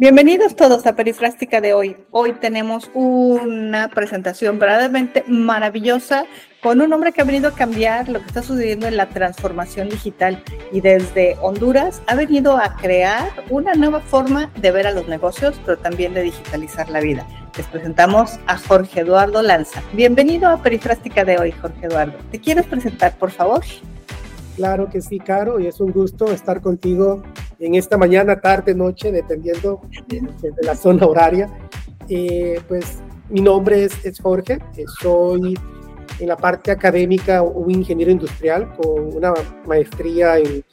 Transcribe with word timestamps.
Bienvenidos 0.00 0.54
todos 0.54 0.86
a 0.86 0.94
Perifrástica 0.94 1.60
de 1.60 1.74
hoy. 1.74 1.96
Hoy 2.12 2.32
tenemos 2.34 2.88
una 2.94 3.88
presentación 3.88 4.60
verdaderamente 4.60 5.24
maravillosa 5.26 6.24
con 6.62 6.80
un 6.80 6.92
hombre 6.92 7.10
que 7.10 7.20
ha 7.20 7.24
venido 7.24 7.48
a 7.48 7.54
cambiar 7.54 8.08
lo 8.08 8.20
que 8.20 8.26
está 8.26 8.44
sucediendo 8.44 8.86
en 8.86 8.96
la 8.96 9.08
transformación 9.08 9.88
digital 9.88 10.40
y 10.70 10.82
desde 10.82 11.36
Honduras 11.42 12.00
ha 12.06 12.14
venido 12.14 12.56
a 12.56 12.76
crear 12.76 13.28
una 13.50 13.74
nueva 13.74 13.98
forma 13.98 14.52
de 14.60 14.70
ver 14.70 14.86
a 14.86 14.92
los 14.92 15.08
negocios, 15.08 15.60
pero 15.66 15.76
también 15.76 16.14
de 16.14 16.22
digitalizar 16.22 16.88
la 16.90 17.00
vida. 17.00 17.26
Les 17.56 17.66
presentamos 17.66 18.38
a 18.46 18.56
Jorge 18.56 19.00
Eduardo 19.00 19.42
Lanza. 19.42 19.82
Bienvenido 19.94 20.48
a 20.48 20.62
Perifrástica 20.62 21.24
de 21.24 21.38
hoy, 21.38 21.50
Jorge 21.50 21.86
Eduardo. 21.86 22.16
¿Te 22.30 22.38
quieres 22.38 22.66
presentar, 22.66 23.18
por 23.18 23.32
favor? 23.32 23.64
Claro 24.58 24.90
que 24.90 25.00
sí, 25.00 25.20
Caro, 25.20 25.60
y 25.60 25.68
es 25.68 25.78
un 25.78 25.92
gusto 25.92 26.32
estar 26.32 26.60
contigo 26.60 27.22
en 27.60 27.76
esta 27.76 27.96
mañana, 27.96 28.40
tarde, 28.40 28.74
noche, 28.74 29.12
dependiendo 29.12 29.80
de, 30.08 30.20
la 30.62 30.74
zona 30.74 31.06
horaria. 31.06 31.48
Eh, 32.08 32.60
pues 32.66 32.98
mi 33.28 33.40
nombre 33.40 33.84
es, 33.84 34.20
Jorge, 34.20 34.58
eh, 34.76 34.84
soy 35.00 35.56
en 36.18 36.26
la 36.26 36.36
parte 36.36 36.72
académica 36.72 37.40
un 37.40 37.70
ingeniero 37.70 38.10
industrial 38.10 38.74
con 38.74 39.16
una 39.16 39.32
maestría 39.64 40.38
en, 40.38 40.64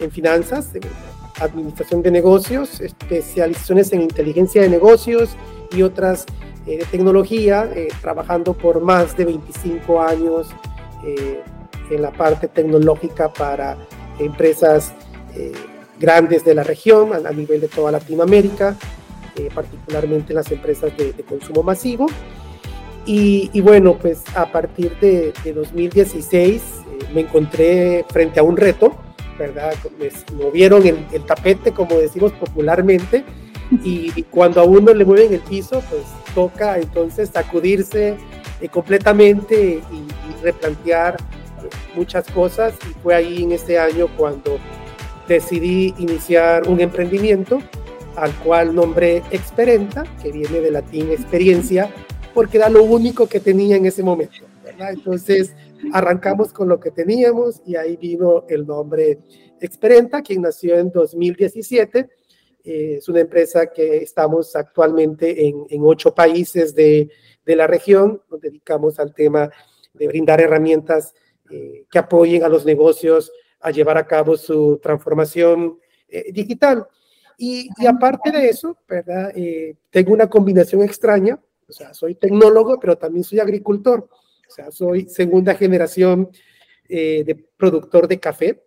en 0.00 0.10
finanzas, 0.10 0.74
en 0.74 0.82
administración 1.40 2.02
de 2.02 2.10
negocios, 2.10 2.80
especializaciones 2.80 3.92
en 3.92 4.00
inteligencia 4.00 4.62
de 4.62 4.70
negocios 4.70 5.36
y 5.70 5.82
otras 5.82 6.26
eh, 6.66 6.78
de 6.78 6.84
tecnología, 6.86 7.70
trabajando 8.02 8.54
por 8.54 8.80
más 8.80 9.16
de 9.16 9.26
25 9.26 10.02
años 10.02 10.48
en 11.90 12.02
la 12.02 12.10
parte 12.12 12.48
tecnológica 12.48 13.32
para 13.32 13.76
empresas 14.18 14.92
grandes 16.00 16.44
de 16.44 16.54
la 16.54 16.64
región 16.64 17.12
a, 17.14 17.30
nivel 17.30 17.60
de 17.60 17.68
toda 17.68 17.92
Latinoamérica, 17.92 18.74
eh, 19.36 19.48
particularmente 19.54 20.34
las 20.34 20.50
empresas 20.50 20.96
de, 20.96 21.12
consumo 21.28 21.62
masivo. 21.62 22.06
Y, 23.06 23.60
bueno, 23.60 23.98
pues 23.98 24.22
a 24.36 24.50
partir 24.52 24.96
de, 25.00 25.32
2016 25.52 26.62
eh, 26.62 27.04
me 27.12 27.22
encontré 27.22 28.04
frente 28.08 28.38
a 28.38 28.42
un 28.42 28.56
reto, 28.56 28.94
¿verdad? 29.38 29.74
Me 29.98 30.10
movieron 30.36 30.86
el, 30.86 31.04
el 31.12 31.24
tapete, 31.24 31.72
como 31.72 31.96
decimos 31.96 32.32
popularmente, 32.32 33.24
y, 33.84 34.22
cuando 34.24 34.60
a 34.60 34.64
uno 34.64 34.94
le 34.94 35.04
mueven 35.04 35.32
el 35.32 35.40
piso, 35.40 35.82
pues 35.90 36.02
toca 36.34 36.78
entonces 36.78 37.30
sacudirse 37.32 38.16
eh, 38.60 38.68
completamente 38.68 39.80
y, 39.90 39.96
y 39.96 40.42
replantear 40.42 41.16
muchas 41.94 42.26
cosas. 42.30 42.74
Y 42.88 42.94
fue 43.02 43.14
ahí 43.14 43.42
en 43.42 43.52
este 43.52 43.78
año 43.78 44.08
cuando 44.16 44.58
decidí 45.28 45.94
iniciar 45.98 46.68
un 46.68 46.80
emprendimiento 46.80 47.60
al 48.16 48.34
cual 48.40 48.74
nombré 48.74 49.22
Experenta, 49.30 50.04
que 50.22 50.32
viene 50.32 50.60
de 50.60 50.70
latín 50.70 51.10
experiencia, 51.10 51.88
porque 52.34 52.58
era 52.58 52.68
lo 52.68 52.82
único 52.82 53.26
que 53.26 53.40
tenía 53.40 53.76
en 53.76 53.86
ese 53.86 54.02
momento. 54.02 54.44
Entonces 54.78 55.54
arrancamos 55.92 56.52
con 56.52 56.68
lo 56.68 56.80
que 56.80 56.90
teníamos 56.90 57.62
y 57.66 57.76
ahí 57.76 57.96
vino 57.96 58.44
el 58.48 58.66
nombre 58.66 59.18
Experenta, 59.60 60.22
quien 60.22 60.42
nació 60.42 60.78
en 60.78 60.90
2017. 60.90 62.08
Eh, 62.64 62.96
es 62.98 63.08
una 63.08 63.20
empresa 63.20 63.66
que 63.66 63.98
estamos 63.98 64.56
actualmente 64.56 65.46
en, 65.46 65.66
en 65.68 65.82
ocho 65.84 66.14
países 66.14 66.74
de, 66.74 67.10
de, 67.44 67.56
la 67.56 67.66
región, 67.66 68.22
nos 68.30 68.40
dedicamos 68.40 68.98
al 68.98 69.14
tema 69.14 69.50
de 69.94 70.08
brindar 70.08 70.40
herramientas 70.40 71.14
eh, 71.50 71.84
que 71.90 71.98
apoyen 71.98 72.44
a 72.44 72.48
los 72.48 72.64
negocios 72.64 73.32
a 73.60 73.70
llevar 73.70 73.98
a 73.98 74.06
cabo 74.06 74.36
su 74.36 74.78
transformación 74.82 75.78
eh, 76.08 76.32
digital. 76.32 76.86
Y, 77.36 77.68
aparte 77.86 78.30
de 78.30 78.48
eso, 78.48 78.76
¿verdad? 78.86 79.32
Eh, 79.34 79.76
tengo 79.90 80.12
una 80.12 80.28
combinación 80.28 80.82
extraña, 80.82 81.40
o 81.68 81.72
sea, 81.72 81.92
soy 81.94 82.14
tecnólogo, 82.14 82.78
pero 82.78 82.96
también 82.96 83.24
soy 83.24 83.40
agricultor, 83.40 84.08
o 84.48 84.52
sea, 84.52 84.70
soy 84.70 85.08
segunda 85.08 85.54
generación 85.54 86.30
de 86.88 87.46
productor 87.56 88.08
de 88.08 88.18
café 88.18 88.64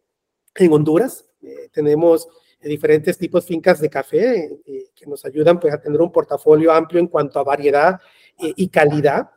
en 0.56 0.72
Honduras. 0.72 1.26
tenemos 1.74 2.30
diferentes 2.62 3.18
tipos 3.18 3.44
de 3.44 3.48
fincas 3.50 3.82
de 3.82 3.90
café 3.90 4.50
que 4.96 5.06
nos 5.06 5.26
ayudan 5.26 5.60
pues, 5.60 5.74
a 5.74 5.82
tener 5.82 6.00
un 6.00 6.10
portafolio 6.10 6.72
amplio 6.72 7.02
en 7.02 7.08
cuanto 7.08 7.38
a 7.40 7.44
variedad 7.44 8.00
y 8.40 8.70
calidad. 8.70 9.30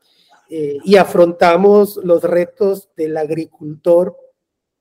Y 0.49 0.97
afrontamos 0.97 1.97
los 2.05 2.23
retos 2.23 2.89
del 2.97 3.17
agricultor 3.17 4.17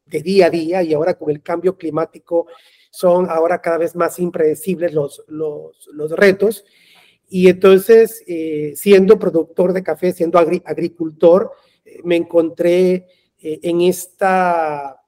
de 0.05 0.21
día 0.21 0.47
a 0.47 0.49
día 0.49 0.83
y 0.83 0.93
ahora 0.93 1.15
con 1.15 1.31
el 1.31 1.41
cambio 1.41 1.77
climático 1.77 2.47
son 2.91 3.29
ahora 3.29 3.61
cada 3.61 3.77
vez 3.77 3.95
más 3.95 4.19
impredecibles 4.19 4.93
los, 4.93 5.23
los, 5.27 5.89
los 5.91 6.11
retos. 6.11 6.63
Y 7.27 7.49
entonces, 7.49 8.23
eh, 8.27 8.73
siendo 8.75 9.19
productor 9.19 9.73
de 9.73 9.83
café, 9.83 10.13
siendo 10.13 10.39
agricultor, 10.39 11.51
eh, 11.83 11.99
me 12.03 12.15
encontré 12.15 13.07
eh, 13.39 13.59
en 13.63 13.81
esta, 13.81 15.01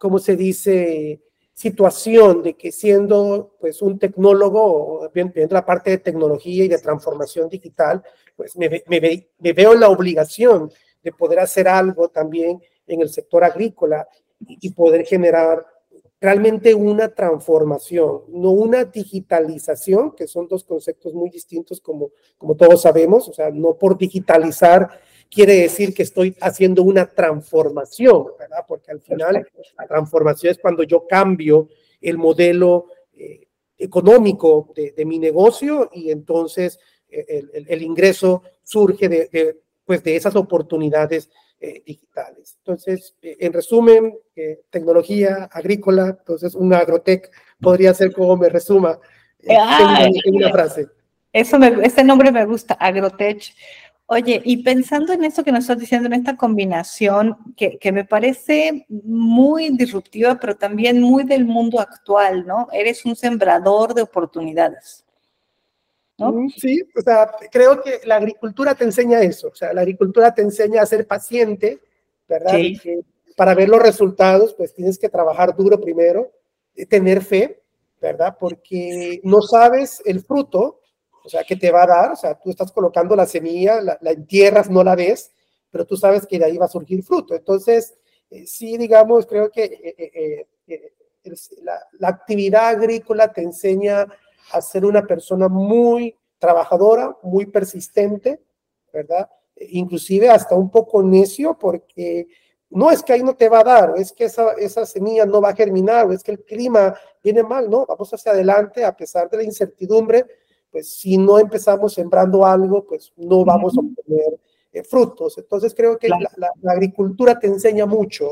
¿cómo 0.00 0.18
se 0.18 0.34
dice? 0.34 1.22
Situación 1.56 2.42
de 2.42 2.54
que 2.54 2.70
siendo 2.70 3.56
pues 3.58 3.80
un 3.80 3.98
tecnólogo, 3.98 5.10
viendo 5.14 5.54
la 5.54 5.64
parte 5.64 5.88
de 5.88 5.98
tecnología 5.98 6.64
y 6.64 6.68
de 6.68 6.76
transformación 6.78 7.48
digital, 7.48 8.02
pues 8.36 8.58
me, 8.58 8.68
veo 9.38 9.72
en 9.72 9.80
la 9.80 9.88
obligación 9.88 10.70
de 11.02 11.12
poder 11.12 11.40
hacer 11.40 11.66
algo 11.66 12.08
también 12.10 12.60
en 12.86 13.00
el 13.00 13.08
sector 13.08 13.42
agrícola 13.42 14.06
y 14.46 14.70
poder 14.74 15.06
generar 15.06 15.64
realmente 16.20 16.74
una 16.74 17.08
transformación, 17.14 18.24
no 18.28 18.50
una 18.50 18.84
digitalización, 18.84 20.14
que 20.14 20.26
son 20.26 20.48
dos 20.48 20.62
conceptos 20.62 21.14
muy 21.14 21.30
distintos 21.30 21.80
como, 21.80 22.10
como 22.36 22.54
todos 22.54 22.82
sabemos, 22.82 23.28
o 23.30 23.32
sea, 23.32 23.50
no 23.50 23.78
por 23.78 23.96
digitalizar 23.96 24.90
quiere 25.30 25.54
decir 25.54 25.94
que 25.94 26.02
estoy 26.02 26.36
haciendo 26.40 26.82
una 26.82 27.06
transformación, 27.06 28.26
¿verdad? 28.38 28.64
Porque 28.66 28.90
al 28.90 29.00
final 29.00 29.46
la 29.78 29.86
transformación 29.86 30.52
es 30.52 30.58
cuando 30.58 30.82
yo 30.82 31.06
cambio 31.06 31.68
el 32.00 32.18
modelo 32.18 32.86
eh, 33.12 33.48
económico 33.78 34.72
de, 34.74 35.04
mi 35.04 35.18
negocio 35.18 35.90
y 35.92 36.10
entonces 36.10 36.78
eh, 37.08 37.44
el, 37.68 37.82
ingreso 37.82 38.42
surge 38.62 39.08
de, 39.08 39.58
pues 39.84 40.02
de 40.02 40.16
esas 40.16 40.36
oportunidades 40.36 41.30
eh, 41.58 41.82
digitales. 41.86 42.58
Entonces, 42.58 43.16
eh, 43.22 43.38
en 43.40 43.50
resumen, 43.50 44.14
eh, 44.34 44.60
tecnología 44.68 45.48
agrícola, 45.50 46.16
entonces 46.18 46.54
un 46.54 46.74
agrotech 46.74 47.30
podría 47.58 47.94
ser 47.94 48.12
como 48.12 48.36
me 48.36 48.50
resuma 48.50 48.98
en, 49.38 50.34
una 50.34 50.50
frase. 50.50 50.86
Eso 51.32 51.58
me, 51.58 51.68
ese 51.82 52.04
nombre 52.04 52.30
me 52.30 52.44
gusta, 52.44 52.74
agrotech. 52.74 53.54
Oye, 54.08 54.40
y 54.44 54.62
pensando 54.62 55.12
en 55.12 55.24
eso 55.24 55.42
que 55.42 55.50
nos 55.50 55.64
estás 55.64 55.78
diciendo, 55.78 56.06
en 56.06 56.12
esta 56.12 56.36
combinación 56.36 57.36
que, 57.56 57.76
que, 57.78 57.90
me 57.90 58.04
parece 58.04 58.86
muy 58.88 59.70
disruptiva, 59.70 60.38
pero 60.40 60.56
también 60.56 61.00
muy 61.00 61.24
del 61.24 61.44
mundo 61.44 61.80
actual, 61.80 62.46
¿no? 62.46 62.68
Eres 62.72 63.04
un 63.04 63.16
sembrador 63.16 63.94
de 63.94 64.02
oportunidades. 64.02 65.04
Mm, 66.18 66.48
sí, 66.56 66.82
o 66.96 67.00
sea, 67.02 67.30
creo 67.50 67.82
que 67.82 68.00
la 68.04 68.16
agricultura 68.16 68.74
te 68.74 68.84
enseña 68.84 69.20
eso, 69.20 69.48
o 69.48 69.54
sea, 69.54 69.74
la 69.74 69.82
agricultura 69.82 70.32
te 70.32 70.42
enseña 70.42 70.82
a 70.82 70.86
ser 70.86 71.06
paciente, 71.06 71.80
¿verdad? 72.28 72.58
para 73.36 73.54
ver 73.54 73.68
los 73.68 73.82
resultados, 73.82 74.54
pues 74.54 74.72
tienes 74.72 74.98
que 74.98 75.10
trabajar 75.10 75.54
duro 75.54 75.78
primero, 75.78 76.32
eh, 76.74 76.86
tener 76.86 77.22
fe, 77.22 77.60
¿verdad? 78.00 78.34
Porque 78.40 79.20
no 79.22 79.42
sabes 79.42 80.02
el 80.06 80.22
fruto, 80.22 80.80
o 81.26 81.28
sea, 81.28 81.42
que 81.42 81.56
te 81.56 81.72
va 81.72 81.82
a 81.82 81.86
dar, 81.86 82.12
o 82.12 82.16
sea, 82.16 82.38
tú 82.38 82.50
estás 82.50 82.70
colocando 82.70 83.16
la 83.16 83.26
semilla, 83.26 83.80
la, 83.80 83.98
entierras, 84.12 84.70
no 84.70 84.84
la 84.84 84.94
ves, 84.94 85.32
pero 85.70 85.84
tú 85.84 85.96
sabes 85.96 86.24
que 86.24 86.38
de 86.38 86.44
ahí 86.44 86.56
va 86.56 86.66
a 86.66 86.68
surgir 86.68 87.02
fruto. 87.02 87.34
Entonces, 87.34 87.94
eh, 88.30 88.46
sí, 88.46 88.78
digamos, 88.78 89.26
creo 89.26 89.50
que 89.50 90.46
eh, 90.66 90.86
la, 91.62 91.80
la 91.98 92.08
actividad 92.08 92.68
agrícola 92.68 93.32
te 93.32 93.42
enseña 93.42 94.06
a 94.52 94.62
ser 94.62 94.84
una 94.84 95.04
persona 95.04 95.48
muy 95.48 96.16
trabajadora, 96.38 97.16
muy 97.24 97.46
persistente, 97.46 98.40
¿verdad? 98.92 99.28
Inclusive 99.56 100.30
hasta 100.30 100.54
un 100.54 100.70
poco 100.70 101.02
necio 101.02 101.58
porque 101.58 102.28
no 102.70 102.92
es 102.92 103.02
que 103.02 103.14
ahí 103.14 103.24
no 103.24 103.34
te 103.34 103.48
va 103.48 103.60
a 103.60 103.64
dar, 103.64 103.94
es 103.96 104.12
que 104.12 104.26
esa, 104.26 104.52
esa 104.52 104.86
semilla 104.86 105.26
no 105.26 105.40
va 105.40 105.50
a 105.50 105.56
germinar, 105.56 106.06
o 106.06 106.12
es 106.12 106.22
que 106.22 106.30
el 106.30 106.44
clima 106.44 106.94
viene 107.20 107.42
mal, 107.42 107.68
no, 107.68 107.84
vamos 107.84 108.12
hacia 108.14 108.30
adelante 108.30 108.84
a 108.84 108.96
pesar 108.96 109.28
de 109.28 109.38
la 109.38 109.42
incertidumbre, 109.42 110.24
pues 110.70 110.90
si 110.90 111.16
no 111.16 111.38
empezamos 111.38 111.94
sembrando 111.94 112.44
algo, 112.44 112.84
pues 112.84 113.12
no 113.16 113.44
vamos 113.44 113.76
a 113.76 113.80
obtener 113.80 114.38
eh, 114.72 114.82
frutos. 114.82 115.38
Entonces 115.38 115.74
creo 115.74 115.98
que 115.98 116.08
la, 116.08 116.18
agricultura 116.70 117.38
te 117.38 117.46
enseña 117.46 117.86
mucho, 117.86 118.26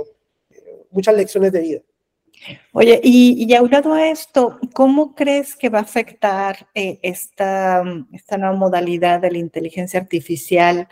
eh, 0.51 0.85
muchas 0.91 1.17
lecciones 1.17 1.53
de 1.53 1.61
vida. 1.61 1.81
Oye, 2.73 3.01
y, 3.03 3.47
y 3.49 3.55
aunado 3.55 3.95
a 3.95 4.09
esto, 4.09 4.59
¿cómo 4.75 5.15
crees 5.15 5.57
que 5.57 5.71
va 5.71 5.79
a 5.79 5.83
afectar 5.83 6.69
eh, 6.75 6.99
esta, 7.03 7.83
esta 8.13 8.37
nueva 8.37 8.57
modalidad 8.57 9.21
de 9.21 9.31
la 9.31 9.39
inteligencia 9.39 10.01
artificial 10.01 10.89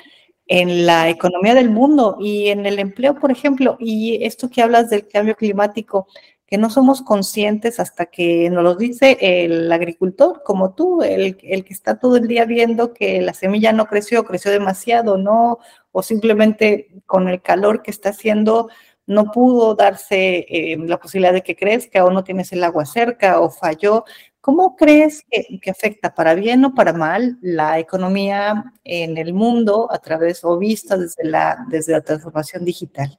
en 0.47 0.87
la 0.87 1.11
economía 1.11 1.55
del 1.55 1.71
mundo 1.71 2.17
y 2.21 2.49
en 2.49 2.65
el 2.65 2.79
empleo, 2.79 3.17
por 3.17 3.31
ejemplo? 3.31 3.77
Y 3.79 4.25
esto 4.25 4.49
que 4.49 4.63
hablas 4.63 4.89
del 4.89 5.09
cambio 5.09 5.37
climático, 5.37 6.07
que 6.53 6.59
no 6.59 6.69
somos 6.69 7.01
conscientes 7.01 7.81
hasta 7.81 8.05
que 8.05 8.51
nos 8.51 8.63
lo 8.63 8.75
dice 8.75 9.17
el 9.23 9.73
agricultor, 9.73 10.43
como 10.45 10.75
tú, 10.75 11.01
el, 11.01 11.39
el 11.43 11.65
que 11.65 11.73
está 11.73 11.99
todo 11.99 12.19
el 12.19 12.29
día 12.29 12.45
viendo 12.45 12.93
que 12.93 13.23
la 13.23 13.33
semilla 13.33 13.73
no 13.73 13.87
creció, 13.87 14.27
creció 14.27 14.51
demasiado, 14.51 15.17
¿no? 15.17 15.61
O 15.93 16.03
simplemente 16.03 16.91
con 17.07 17.31
el 17.31 17.41
calor 17.41 17.81
que 17.83 17.91
está 17.91 18.11
haciendo, 18.11 18.69
no 19.07 19.31
pudo 19.33 19.75
darse 19.75 20.45
eh, 20.47 20.77
la 20.77 21.01
posibilidad 21.01 21.33
de 21.33 21.43
que 21.43 21.57
crezca 21.57 22.05
o 22.05 22.11
no 22.11 22.23
tienes 22.23 22.53
el 22.53 22.65
agua 22.65 22.85
cerca 22.85 23.41
o 23.41 23.49
falló. 23.49 24.05
¿Cómo 24.43 24.77
crees 24.77 25.25
que, 25.31 25.71
afecta 25.71 26.15
para 26.15 26.35
bien 26.35 26.67
o 26.67 26.75
para 26.75 26.93
mal 26.93 27.39
la 27.41 27.79
economía 27.79 28.75
en 28.85 29.17
el 29.17 29.33
mundo 29.33 29.89
a 29.91 29.99
través 30.01 30.45
o 30.45 30.59
vista 30.59 30.99
desde 30.99 31.25
la, 31.25 31.65
desde 31.71 31.93
la 31.93 32.03
transformación 32.03 32.67
digital? 32.67 33.19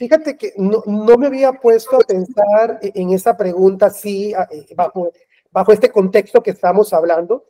Fíjate 0.00 0.38
que 0.38 0.54
no, 0.56 0.82
me 1.18 1.26
había 1.26 1.52
puesto 1.52 1.96
a 1.96 1.98
pensar 1.98 2.80
en 2.80 3.10
esa 3.10 3.36
pregunta 3.36 3.86
así, 3.88 4.32
eh, 4.32 4.74
bajo, 4.74 5.12
bajo 5.50 5.72
este 5.74 5.90
contexto 5.90 6.42
que 6.42 6.52
estamos 6.52 6.94
hablando, 6.94 7.44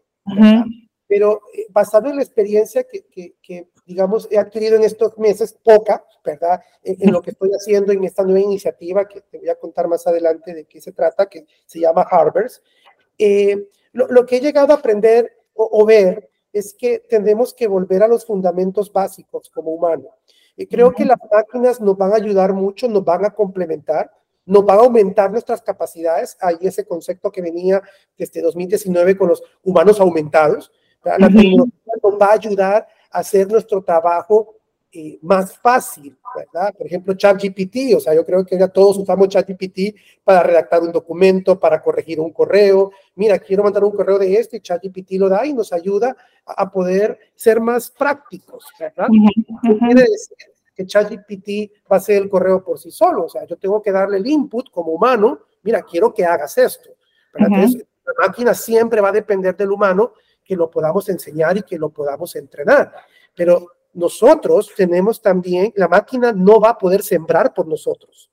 pero 1.07 1.43
eh, 1.55 1.67
basado 1.71 2.11
en 2.11 2.17
la 2.17 2.25
experiencia 2.25 2.83
que, 2.83 3.37
que, 3.41 3.69
digamos, 3.87 4.27
he 4.33 4.37
adquirido 4.37 4.75
en 4.75 4.83
estos 4.83 5.17
meses, 5.17 5.57
poca, 5.63 6.05
¿verdad? 6.25 6.61
En, 6.83 7.13
lo 7.13 7.23
que 7.23 7.31
estoy 7.31 7.51
haciendo 7.51 7.93
en 7.93 8.03
esta 8.03 8.25
nueva 8.25 8.41
iniciativa, 8.41 9.07
que 9.07 9.21
te 9.21 9.39
voy 9.39 9.49
a 9.49 9.55
contar 9.55 9.87
más 9.87 10.05
adelante 10.09 10.53
de 10.53 10.65
qué 10.65 10.81
se 10.81 10.91
trata, 10.91 11.27
que 11.27 11.47
se 11.67 11.79
llama 11.79 12.03
Harbors. 12.03 12.65
Eh, 13.17 13.69
lo, 13.93 14.27
que 14.27 14.39
he 14.39 14.41
llegado 14.41 14.73
a 14.73 14.79
aprender 14.79 15.37
o, 15.55 15.87
ver 15.87 16.29
es 16.53 16.75
que 16.75 16.99
tendremos 16.99 17.55
que 17.55 17.69
volver 17.69 18.03
a 18.03 18.09
los 18.09 18.27
fundamentos 18.27 18.93
básicos 18.93 19.49
como 19.51 19.71
humanos. 19.71 20.11
Y 20.61 20.67
creo 20.67 20.93
que 20.93 21.07
las 21.07 21.17
máquinas 21.33 21.81
nos 21.81 21.97
van 21.97 22.13
a 22.13 22.17
ayudar 22.17 22.53
mucho, 22.53 22.87
nos 22.87 23.03
van 23.03 23.25
a 23.25 23.31
complementar, 23.31 24.11
nos 24.45 24.63
van 24.63 24.79
a 24.79 24.83
aumentar 24.83 25.31
nuestras 25.31 25.63
capacidades. 25.63 26.37
Hay 26.39 26.59
ese 26.61 26.85
concepto 26.85 27.33
que 27.33 27.41
venía 27.41 27.83
desde 28.19 28.43
2019 28.43 29.17
con 29.17 29.29
los 29.29 29.43
humanos 29.63 29.99
aumentados. 30.01 30.71
La 31.03 31.17
tecnología 31.17 31.95
nos 32.03 32.21
va 32.21 32.27
a 32.27 32.33
ayudar 32.35 32.87
hacer 33.11 33.51
nuestro 33.51 33.83
trabajo 33.83 34.57
eh, 34.93 35.19
más 35.23 35.57
fácil, 35.57 36.19
¿verdad? 36.35 36.75
Por 36.77 36.87
ejemplo, 36.87 37.15
ChatGPT, 37.15 37.95
o 37.97 38.01
sea, 38.01 38.13
yo 38.13 38.25
creo 38.25 38.45
que 38.45 38.59
ya 38.59 38.67
todos 38.67 38.99
usamos 38.99 39.29
ChatGPT 39.29 39.95
para 40.25 40.43
redactar 40.43 40.83
un 40.83 40.91
documento, 40.91 41.61
para 41.61 41.81
corregir 41.81 42.19
un 42.19 42.33
correo. 42.33 42.91
Mira, 43.15 43.39
quiero 43.39 43.63
mandar 43.63 43.85
un 43.85 43.93
correo 43.93 44.19
de 44.19 44.35
este, 44.35 44.61
ChatGPT 44.61 45.13
lo 45.13 45.29
da 45.29 45.47
y 45.47 45.53
nos 45.53 45.73
ayuda 45.73 46.17
a, 46.45 46.69
poder 46.71 47.19
ser 47.37 47.61
más 47.61 47.91
prácticos, 47.91 48.65
¿verdad? 48.81 49.07
No 49.09 49.79
quiere 49.79 50.03
decir 50.03 50.37
que 50.75 50.85
ChatGPT 50.85 51.73
va 51.91 51.97
a 51.97 51.99
hacer 51.99 52.23
el 52.23 52.29
correo 52.29 52.65
por 52.65 52.79
sí 52.79 52.91
solo, 52.91 53.27
o 53.27 53.29
sea, 53.29 53.45
yo 53.47 53.57
tengo 53.57 53.81
que 53.81 53.93
darle 53.93 54.17
el 54.17 54.27
input 54.27 54.71
como 54.71 54.91
humano, 54.91 55.41
mira, 55.63 55.83
quiero 55.83 56.13
que 56.13 56.25
hagas 56.25 56.59
esto. 56.59 56.91
Entonces, 57.35 57.87
la 58.05 58.27
máquina 58.27 58.55
siempre 58.55 59.01
va 59.01 59.11
a 59.11 59.13
depender 59.13 59.57
del 59.57 59.71
humano 59.71 60.15
que 60.45 60.57
lo 60.57 60.69
podamos 60.69 61.09
enseñar 61.09 61.57
y 61.57 61.63
que 61.63 61.79
lo 61.79 61.91
podamos 61.91 62.35
entrenar. 62.35 62.93
Pero 63.37 63.69
nosotros 63.93 64.71
tenemos 64.77 65.21
también, 65.21 65.73
la 65.77 65.89
máquina 65.89 66.33
no 66.33 66.61
va 66.61 66.71
a 66.71 66.79
poder 66.79 67.03
sembrar 67.03 67.53
por 67.53 67.67
nosotros. 67.67 68.31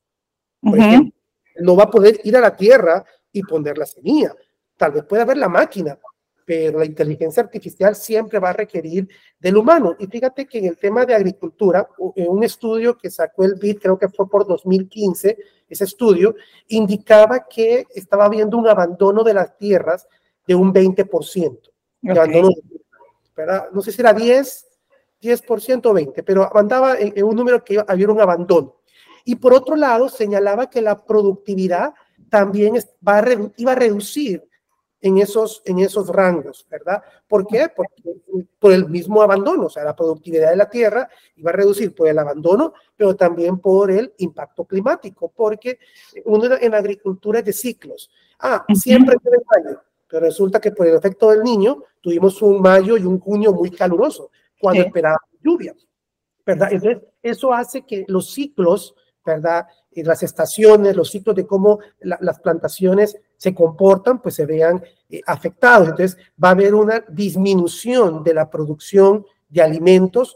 Por 0.61 0.77
ejemplo, 0.77 1.13
no 1.59 1.75
va 1.75 1.83
a 1.83 1.91
poder 1.91 2.19
ir 2.23 2.35
a 2.37 2.41
la 2.41 2.55
tierra 2.55 3.03
y 3.31 3.41
poner 3.43 3.77
la 3.77 3.85
semilla. 3.85 4.35
Tal 4.75 4.91
vez 4.91 5.03
pueda 5.05 5.23
haber 5.23 5.37
la 5.37 5.49
máquina, 5.49 5.97
pero 6.45 6.79
la 6.79 6.85
inteligencia 6.85 7.43
artificial 7.43 7.95
siempre 7.95 8.39
va 8.39 8.51
a 8.51 8.53
requerir 8.53 9.07
del 9.39 9.57
humano. 9.57 9.95
Y 9.99 10.07
fíjate 10.07 10.45
que 10.45 10.59
en 10.59 10.65
el 10.65 10.77
tema 10.77 11.05
de 11.05 11.13
agricultura, 11.13 11.89
en 12.15 12.29
un 12.29 12.43
estudio 12.43 12.97
que 12.97 13.09
sacó 13.09 13.43
el 13.43 13.55
BID, 13.55 13.79
creo 13.79 13.97
que 13.97 14.09
fue 14.09 14.29
por 14.29 14.47
2015, 14.47 15.37
ese 15.67 15.83
estudio 15.83 16.35
indicaba 16.67 17.45
que 17.47 17.85
estaba 17.93 18.25
habiendo 18.25 18.57
un 18.57 18.67
abandono 18.67 19.23
de 19.23 19.33
las 19.33 19.57
tierras 19.57 20.07
de 20.45 20.55
un 20.55 20.73
20%. 20.73 21.59
No 23.73 23.81
sé 23.81 23.91
si 23.91 24.01
era 24.01 24.13
10, 24.13 24.66
10% 25.21 25.85
o 25.85 25.93
20, 25.93 26.23
pero 26.23 26.49
mandaba 26.53 26.97
en, 26.97 27.23
un 27.23 27.35
número 27.35 27.63
que 27.63 27.83
había 27.87 28.09
un 28.09 28.21
abandono. 28.21 28.75
Y 29.25 29.35
por 29.35 29.53
otro 29.53 29.75
lado, 29.75 30.09
señalaba 30.09 30.69
que 30.69 30.81
la 30.81 31.03
productividad 31.03 31.93
también 32.29 32.75
va 33.05 33.23
iba 33.57 33.71
a 33.71 33.75
reducir 33.75 34.47
en 35.01 35.17
esos, 35.19 35.61
en 35.65 35.79
esos 35.79 36.09
rangos, 36.09 36.65
¿verdad? 36.69 37.01
¿Por 37.27 37.45
qué? 37.45 37.69
Porque, 37.75 37.93
por 38.59 38.71
el 38.71 38.89
mismo 38.89 39.21
abandono, 39.21 39.65
o 39.65 39.69
sea, 39.69 39.83
la 39.83 39.95
productividad 39.95 40.49
de 40.49 40.55
la 40.55 40.69
tierra 40.69 41.09
iba 41.35 41.51
a 41.51 41.53
reducir 41.53 41.93
por 41.93 42.07
el 42.07 42.17
abandono, 42.17 42.73
pero 42.95 43.15
también 43.15 43.59
por 43.59 43.91
el 43.91 44.13
impacto 44.17 44.65
climático, 44.65 45.31
porque 45.35 45.79
uno 46.25 46.47
en 46.59 46.73
agricultura 46.73 47.39
es 47.39 47.45
de 47.45 47.53
ciclos. 47.53 48.09
Ah, 48.39 48.65
siempre 48.73 49.17
tiene 49.21 49.37
año, 49.55 49.79
pero 50.07 50.25
resulta 50.25 50.59
que 50.59 50.71
por 50.71 50.87
el 50.87 50.95
efecto 50.95 51.29
del 51.29 51.43
niño 51.43 51.83
tuvimos 52.01 52.41
un 52.41 52.61
mayo 52.61 52.97
y 52.97 53.03
un 53.03 53.19
junio 53.19 53.53
muy 53.53 53.69
caluroso, 53.69 54.31
cuando 54.59 54.83
esperábamos 54.83 55.29
lluvia, 55.43 55.75
¿verdad? 56.45 56.69
Entonces, 56.71 57.03
eso 57.21 57.53
hace 57.53 57.85
que 57.85 58.05
los 58.07 58.33
ciclos, 58.33 58.95
¿verdad? 59.25 59.67
Y 59.91 60.03
las 60.03 60.23
estaciones, 60.23 60.95
los 60.95 61.11
ciclos 61.11 61.35
de 61.35 61.45
cómo 61.45 61.79
las 61.99 62.39
plantaciones 62.39 63.17
se 63.35 63.53
comportan, 63.53 64.21
pues 64.21 64.35
se 64.35 64.45
vean 64.45 64.83
eh, 65.09 65.21
afectados. 65.25 65.89
Entonces, 65.89 66.17
va 66.41 66.49
a 66.49 66.51
haber 66.51 66.75
una 66.75 67.03
disminución 67.09 68.23
de 68.23 68.33
la 68.33 68.49
producción 68.49 69.25
de 69.49 69.61
alimentos 69.61 70.35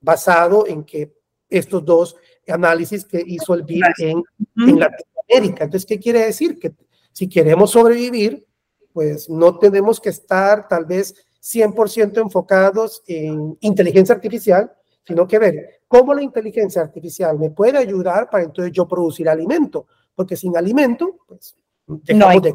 basado 0.00 0.66
en 0.66 0.84
que 0.84 1.14
estos 1.48 1.84
dos 1.84 2.16
análisis 2.48 3.04
que 3.04 3.22
hizo 3.24 3.54
el 3.54 3.62
BID 3.62 3.82
en, 3.98 4.22
en 4.56 4.78
Latinoamérica. 4.78 5.64
Entonces, 5.64 5.86
¿qué 5.86 5.98
quiere 5.98 6.20
decir? 6.26 6.58
Que 6.58 6.72
si 7.12 7.28
queremos 7.28 7.70
sobrevivir, 7.70 8.46
pues 8.92 9.28
no 9.28 9.58
tenemos 9.58 10.00
que 10.00 10.10
estar 10.10 10.68
tal 10.68 10.84
vez 10.84 11.14
100% 11.42 12.20
enfocados 12.20 13.02
en 13.06 13.58
inteligencia 13.60 14.14
artificial, 14.14 14.72
sino 15.04 15.26
que 15.26 15.38
ver 15.38 15.80
cómo 15.88 16.14
la 16.14 16.22
inteligencia 16.22 16.82
artificial 16.82 17.38
me 17.38 17.50
puede 17.50 17.78
ayudar 17.78 18.30
para 18.30 18.44
entonces 18.44 18.72
yo 18.72 18.86
producir 18.86 19.28
alimento, 19.28 19.86
porque 20.14 20.36
sin 20.36 20.56
alimento, 20.56 21.18
pues 21.26 21.56
no 21.86 22.28
hay, 22.28 22.40
de... 22.40 22.54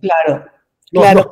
claro. 0.00 0.46
Claro, 0.92 1.30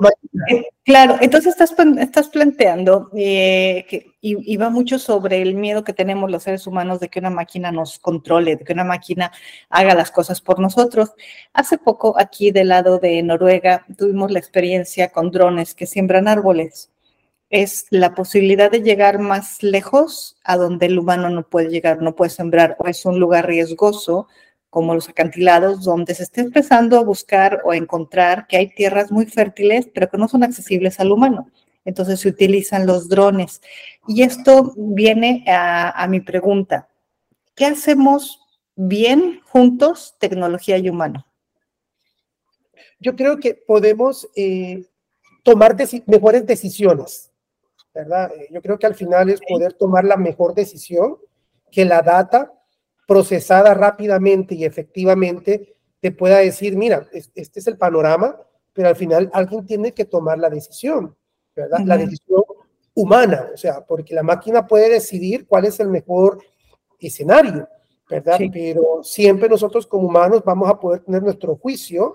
eh, 0.49 0.65
claro. 0.85 1.19
Entonces 1.21 1.53
estás, 1.53 1.75
estás 1.99 2.29
planteando 2.29 3.11
eh, 3.15 3.85
que 3.89 4.07
y, 4.23 4.57
va 4.57 4.71
mucho 4.71 4.99
sobre 4.99 5.43
el 5.43 5.55
miedo 5.55 5.85
que 5.85 5.93
tenemos 5.93 6.31
los 6.31 6.45
seres 6.45 6.67
humanos 6.67 6.99
de 6.99 7.11
que 7.11 7.19
una 7.19 7.29
máquina 7.29 7.71
nos 7.71 7.99
controle, 7.99 8.57
de 8.57 8.65
que 8.65 8.73
una 8.73 8.85
máquina 8.85 9.33
haga 9.69 9.95
las 9.95 10.11
cosas 10.11 10.41
por 10.41 10.61
nosotros. 10.61 11.11
Hace 11.53 11.77
poco 11.77 12.19
aquí 12.19 12.53
del 12.53 12.69
lado 12.69 12.99
de 12.99 13.23
Noruega 13.23 13.85
tuvimos 13.99 14.31
la 14.31 14.39
experiencia 14.39 15.11
con 15.11 15.31
drones 15.31 15.75
que 15.75 15.87
siembran 15.87 16.27
árboles. 16.27 16.91
Es 17.51 17.87
la 17.91 18.15
posibilidad 18.15 18.70
de 18.70 18.82
llegar 18.82 19.19
más 19.19 19.63
lejos 19.63 20.39
a 20.44 20.56
donde 20.56 20.87
el 20.87 20.99
humano 20.99 21.29
no 21.29 21.43
puede 21.43 21.69
llegar, 21.69 22.01
no 22.01 22.17
puede 22.17 22.31
sembrar, 22.31 22.77
o 22.79 22.87
es 22.87 23.05
un 23.05 23.19
lugar 23.20 23.46
riesgoso 23.46 24.29
como 24.70 24.94
los 24.94 25.08
acantilados, 25.08 25.82
donde 25.82 26.15
se 26.15 26.22
está 26.22 26.41
empezando 26.41 26.96
a 26.96 27.05
buscar 27.05 27.60
o 27.65 27.72
a 27.72 27.77
encontrar 27.77 28.46
que 28.46 28.56
hay 28.56 28.69
tierras 28.69 29.10
muy 29.10 29.27
fértiles, 29.27 29.91
pero 29.93 30.08
que 30.08 30.17
no 30.17 30.29
son 30.29 30.44
accesibles 30.44 31.00
al 31.00 31.10
humano. 31.10 31.50
Entonces 31.84 32.20
se 32.20 32.29
utilizan 32.29 32.86
los 32.86 33.08
drones. 33.08 33.60
Y 34.06 34.22
esto 34.22 34.72
viene 34.77 35.44
a, 35.48 36.06
mi 36.08 36.20
pregunta. 36.20 36.89
¿Qué 37.56 37.67
hacemos 37.67 38.41
bien 38.77 39.41
juntos, 39.44 40.15
tecnología 40.19 40.79
y 40.79 40.89
humano? 40.89 41.27
Yo 43.00 43.17
creo 43.17 43.41
que 43.41 43.55
podemos 43.55 44.29
eh, 44.36 44.84
tomar 45.43 45.77
mejores 46.06 46.46
decisiones, 46.46 47.32
¿verdad? 47.93 48.31
Eh, 48.36 48.48
yo 48.53 48.62
creo 48.62 48.79
que 48.79 48.86
al 48.86 48.94
final 48.94 49.31
es 49.31 49.41
poder 49.41 49.72
tomar 49.72 50.05
la 50.05 50.17
mejor 50.17 50.55
decisión, 50.55 51.17
que 51.72 51.84
la 51.84 52.03
data 52.03 52.53
procesada 53.10 53.74
rápidamente 53.74 54.55
y 54.55 54.64
efectivamente 54.64 55.74
te 55.98 56.12
pueda 56.12 56.38
decir, 56.38 56.76
mira, 56.76 57.08
este 57.12 57.58
es 57.58 57.67
el 57.67 57.76
panorama, 57.76 58.40
pero 58.72 58.86
al 58.86 58.94
final 58.94 59.29
alguien 59.32 59.67
tiene 59.67 59.93
que 59.93 60.05
tomar 60.05 60.38
la 60.38 60.48
decisión, 60.48 61.17
¿verdad? 61.56 61.81
La 61.84 61.96
decisión 61.96 62.44
humana, 62.94 63.50
o 63.52 63.56
sea, 63.56 63.84
porque 63.84 64.14
la 64.14 64.22
máquina 64.22 64.64
puede 64.64 64.88
decidir 64.90 65.48
cuál 65.48 65.64
es 65.64 65.81
el 65.81 65.88
mejor 65.88 66.38
escenario, 67.00 67.69
¿verdad? 68.08 68.38
Pero 68.52 69.02
siempre 69.02 69.48
nosotros 69.48 69.88
como 69.88 70.06
humanos 70.06 70.44
vamos 70.44 70.70
a 70.70 70.79
poder 70.79 71.00
tener 71.00 71.20
nuestro 71.20 71.56
juicio, 71.56 72.14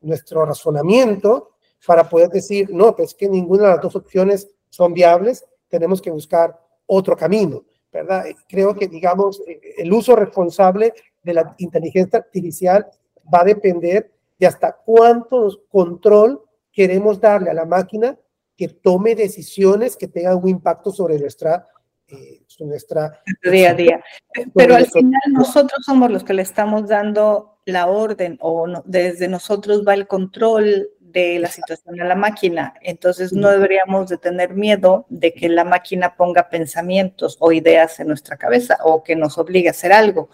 nuestro 0.00 0.46
razonamiento 0.46 1.56
para 1.84 2.08
poder 2.08 2.28
decir, 2.28 2.70
no, 2.70 2.94
pues 2.94 3.16
que 3.16 3.28
ninguna 3.28 3.64
de 3.64 3.70
las 3.70 3.80
dos 3.80 3.96
opciones 3.96 4.48
son 4.70 4.94
viables, 4.94 5.44
tenemos 5.66 6.00
que 6.00 6.12
buscar 6.12 6.56
otro 6.86 7.16
camino. 7.16 7.64
¿Verdad? 7.92 8.24
Creo 8.48 8.74
que, 8.74 8.88
digamos, 8.88 9.42
el 9.78 9.92
uso 9.92 10.16
responsable 10.16 10.92
de 11.22 11.34
la 11.34 11.54
inteligencia 11.58 12.18
artificial 12.18 12.86
va 13.32 13.40
a 13.40 13.44
depender 13.44 14.12
de 14.38 14.46
hasta 14.46 14.76
cuánto 14.84 15.50
control 15.68 16.42
queremos 16.72 17.20
darle 17.20 17.50
a 17.50 17.54
la 17.54 17.64
máquina 17.64 18.18
que 18.56 18.68
tome 18.68 19.14
decisiones 19.14 19.96
que 19.96 20.08
tengan 20.08 20.36
un 20.36 20.48
impacto 20.48 20.90
sobre 20.90 21.18
nuestra 21.18 21.66
eh, 22.08 22.42
nuestra 22.60 23.20
día 23.42 23.70
a 23.70 23.74
día. 23.74 24.04
Pero 24.54 24.76
al 24.76 24.86
final 24.86 25.20
nosotros 25.32 25.84
somos 25.84 26.10
los 26.10 26.22
que 26.22 26.34
le 26.34 26.42
estamos 26.42 26.86
dando 26.86 27.58
la 27.64 27.88
orden 27.88 28.38
o 28.40 28.66
desde 28.84 29.26
nosotros 29.26 29.84
va 29.86 29.94
el 29.94 30.06
control 30.06 30.88
de 31.16 31.38
la 31.38 31.48
situación 31.48 31.98
a 31.98 32.04
la 32.04 32.14
máquina. 32.14 32.74
Entonces 32.82 33.32
no 33.32 33.48
deberíamos 33.48 34.10
de 34.10 34.18
tener 34.18 34.52
miedo 34.52 35.06
de 35.08 35.32
que 35.32 35.48
la 35.48 35.64
máquina 35.64 36.14
ponga 36.14 36.50
pensamientos 36.50 37.38
o 37.40 37.52
ideas 37.52 37.98
en 38.00 38.08
nuestra 38.08 38.36
cabeza 38.36 38.76
o 38.84 39.02
que 39.02 39.16
nos 39.16 39.38
obligue 39.38 39.68
a 39.68 39.70
hacer 39.70 39.94
algo. 39.94 40.28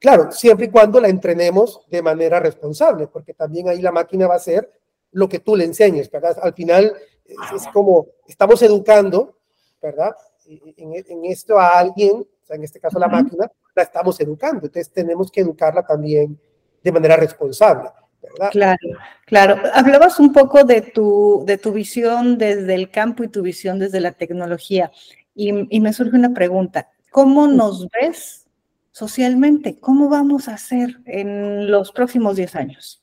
Claro, 0.00 0.32
siempre 0.32 0.66
y 0.66 0.70
cuando 0.70 0.98
la 0.98 1.08
entrenemos 1.08 1.82
de 1.90 2.00
manera 2.00 2.40
responsable, 2.40 3.06
porque 3.06 3.34
también 3.34 3.68
ahí 3.68 3.82
la 3.82 3.92
máquina 3.92 4.26
va 4.26 4.34
a 4.34 4.38
hacer 4.38 4.70
lo 5.12 5.28
que 5.28 5.40
tú 5.40 5.54
le 5.54 5.64
enseñes, 5.64 6.10
¿verdad? 6.10 6.38
Al 6.40 6.54
final 6.54 6.94
es, 7.26 7.66
como 7.70 8.06
estamos 8.26 8.62
educando, 8.62 9.36
¿verdad? 9.82 10.16
En, 10.46 11.24
esto 11.26 11.58
a 11.58 11.78
alguien, 11.78 12.26
en 12.48 12.64
este 12.64 12.80
caso 12.80 12.98
la 12.98 13.08
máquina, 13.08 13.50
la 13.74 13.82
estamos 13.82 14.18
educando, 14.20 14.64
entonces 14.64 14.90
tenemos 14.90 15.30
que 15.30 15.42
educarla 15.42 15.84
también 15.84 16.40
de 16.82 16.92
manera 16.92 17.16
responsable. 17.16 17.90
¿Verdad? 18.32 18.50
Claro, 18.52 18.88
claro. 19.26 19.62
Hablabas 19.74 20.18
un 20.20 20.32
poco 20.32 20.64
de 20.64 20.82
tu, 20.82 21.44
de 21.46 21.58
tu 21.58 21.72
visión 21.72 22.38
desde 22.38 22.74
el 22.74 22.90
campo 22.90 23.24
y 23.24 23.28
tu 23.28 23.42
visión 23.42 23.78
desde 23.78 24.00
la 24.00 24.12
tecnología. 24.12 24.90
Y, 25.34 25.52
y 25.74 25.80
me 25.80 25.92
surge 25.92 26.16
una 26.16 26.32
pregunta. 26.32 26.88
¿Cómo 27.10 27.46
nos 27.46 27.88
ves 27.88 28.46
socialmente? 28.92 29.78
¿Cómo 29.78 30.08
vamos 30.08 30.48
a 30.48 30.54
hacer 30.54 30.98
en 31.04 31.70
los 31.70 31.92
próximos 31.92 32.36
10 32.36 32.56
años? 32.56 33.02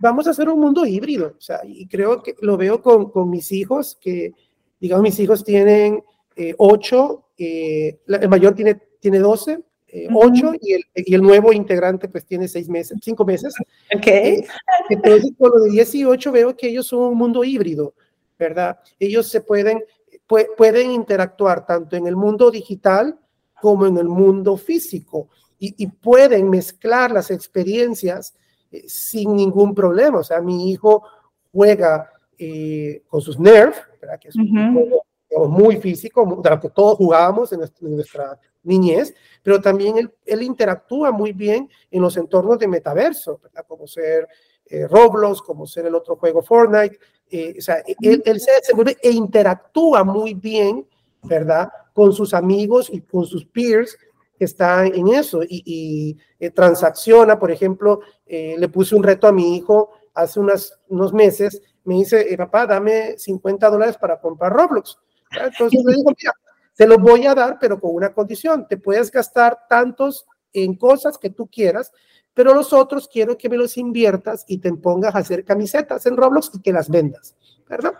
Vamos 0.00 0.26
a 0.26 0.30
hacer 0.30 0.48
un 0.48 0.58
mundo 0.58 0.86
híbrido, 0.86 1.34
o 1.36 1.40
sea, 1.40 1.60
y 1.62 1.86
creo 1.86 2.22
que 2.22 2.34
lo 2.40 2.56
veo 2.56 2.80
con, 2.80 3.10
con 3.10 3.28
mis 3.28 3.52
hijos, 3.52 3.98
que, 4.00 4.32
digamos, 4.80 5.02
mis 5.02 5.20
hijos 5.20 5.44
tienen 5.44 6.02
eh, 6.36 6.54
8, 6.56 7.26
eh, 7.36 8.00
el 8.06 8.28
mayor 8.30 8.54
tiene, 8.54 8.80
tiene 8.98 9.18
12, 9.18 9.62
eh, 9.92 10.08
8 10.12 10.52
y, 10.60 10.72
el, 10.74 10.82
y 10.94 11.14
el 11.14 11.22
nuevo 11.22 11.52
integrante 11.52 12.08
pues 12.08 12.24
tiene 12.24 12.48
6 12.48 12.68
meses, 12.68 12.98
5 13.02 13.24
meses. 13.24 13.54
Ok. 13.94 14.06
Eh, 14.06 14.46
entonces, 14.88 15.32
con 15.38 15.50
lo 15.50 15.64
de 15.64 15.70
18 15.70 16.32
veo 16.32 16.56
que 16.56 16.68
ellos 16.68 16.86
son 16.86 17.00
un 17.12 17.18
mundo 17.18 17.44
híbrido, 17.44 17.94
¿verdad? 18.38 18.78
Ellos 18.98 19.26
se 19.28 19.40
pueden, 19.40 19.82
pu 20.26 20.38
pueden 20.56 20.90
interactuar 20.90 21.66
tanto 21.66 21.96
en 21.96 22.06
el 22.06 22.16
mundo 22.16 22.50
digital, 22.50 23.18
como 23.60 23.86
en 23.86 23.98
el 23.98 24.08
mundo 24.08 24.56
físico 24.56 25.28
y, 25.58 25.74
y 25.76 25.86
pueden 25.86 26.48
mezclar 26.48 27.12
las 27.12 27.30
experiencias 27.30 28.34
eh, 28.72 28.84
sin 28.88 29.36
ningún 29.36 29.74
problema. 29.74 30.18
O 30.18 30.24
sea, 30.24 30.40
mi 30.40 30.70
hijo 30.70 31.04
juega 31.52 32.10
eh, 32.38 33.02
con 33.06 33.20
sus 33.20 33.38
Nerf, 33.38 33.76
¿verdad? 34.00 34.18
que 34.18 34.28
es 34.28 34.36
un 34.36 34.42
uh 34.42 34.60
-huh. 34.60 34.72
juego 34.72 35.04
muy 35.48 35.76
físico, 35.76 36.40
de 36.42 36.50
lo 36.50 36.60
que 36.60 36.70
todos 36.70 36.96
jugábamos 36.96 37.52
en 37.52 37.60
nuestra, 37.80 38.38
niñez, 38.62 39.14
pero 39.42 39.58
también 39.58 39.96
él, 39.96 40.12
él, 40.26 40.42
interactúa 40.42 41.10
muy 41.10 41.32
bien 41.32 41.70
en 41.90 42.02
los 42.02 42.16
entornos 42.18 42.58
de 42.58 42.68
metaverso, 42.68 43.40
¿verdad? 43.42 43.64
como 43.66 43.86
ser 43.86 44.28
eh, 44.66 44.86
Roblox, 44.86 45.40
como 45.40 45.66
ser 45.66 45.86
el 45.86 45.94
otro 45.94 46.16
juego 46.16 46.42
Fortnite. 46.42 46.98
Eh, 47.30 47.54
o 47.58 47.62
sea, 47.62 47.82
él, 48.02 48.22
él 48.22 48.40
se 48.40 48.52
desenvuelve 48.52 48.98
e 49.02 49.12
interactúa 49.12 50.04
muy 50.04 50.34
bien, 50.34 50.86
¿verdad? 51.22 51.70
con 51.94 52.12
sus 52.12 52.34
amigos 52.34 52.90
y 52.92 53.00
con 53.00 53.24
sus 53.24 53.44
peers 53.44 53.96
que 54.38 54.46
están 54.46 54.86
en 54.94 55.08
eso 55.08 55.42
y, 55.42 55.62
y 55.66 56.18
eh, 56.38 56.50
transacciona, 56.50 57.38
por 57.38 57.50
ejemplo, 57.50 58.00
eh, 58.24 58.56
le 58.58 58.68
puse 58.68 58.94
un 58.94 59.02
reto 59.02 59.26
a 59.26 59.32
mi 59.32 59.56
hijo 59.56 59.90
hace 60.14 60.40
unas, 60.40 60.80
unos 60.88 61.12
meses, 61.12 61.60
me 61.84 61.96
dice, 61.96 62.32
eh, 62.32 62.36
papá, 62.38 62.66
dame 62.66 63.18
50 63.18 63.68
dólares 63.68 63.98
para 63.98 64.18
comprar 64.18 64.52
Roblox. 64.52 64.98
Entonces 65.30 65.84
le 65.84 65.94
digo, 65.94 66.12
mira, 66.16 66.32
te 66.76 66.86
lo 66.86 66.98
voy 66.98 67.26
a 67.26 67.34
dar, 67.34 67.58
pero 67.60 67.80
con 67.80 67.94
una 67.94 68.12
condición, 68.12 68.66
te 68.68 68.76
puedes 68.76 69.10
gastar 69.10 69.58
tantos 69.68 70.26
en 70.52 70.76
cosas 70.76 71.18
que 71.18 71.30
tú 71.30 71.46
quieras, 71.46 71.92
pero 72.34 72.54
los 72.54 72.72
otros 72.72 73.08
quiero 73.08 73.36
que 73.36 73.48
me 73.48 73.56
los 73.56 73.76
inviertas 73.76 74.44
y 74.48 74.58
te 74.58 74.72
pongas 74.72 75.14
a 75.14 75.18
hacer 75.18 75.44
camisetas 75.44 76.06
en 76.06 76.16
Roblox 76.16 76.50
y 76.54 76.60
que 76.60 76.72
las 76.72 76.88
vendas, 76.88 77.36
¿verdad? 77.68 77.94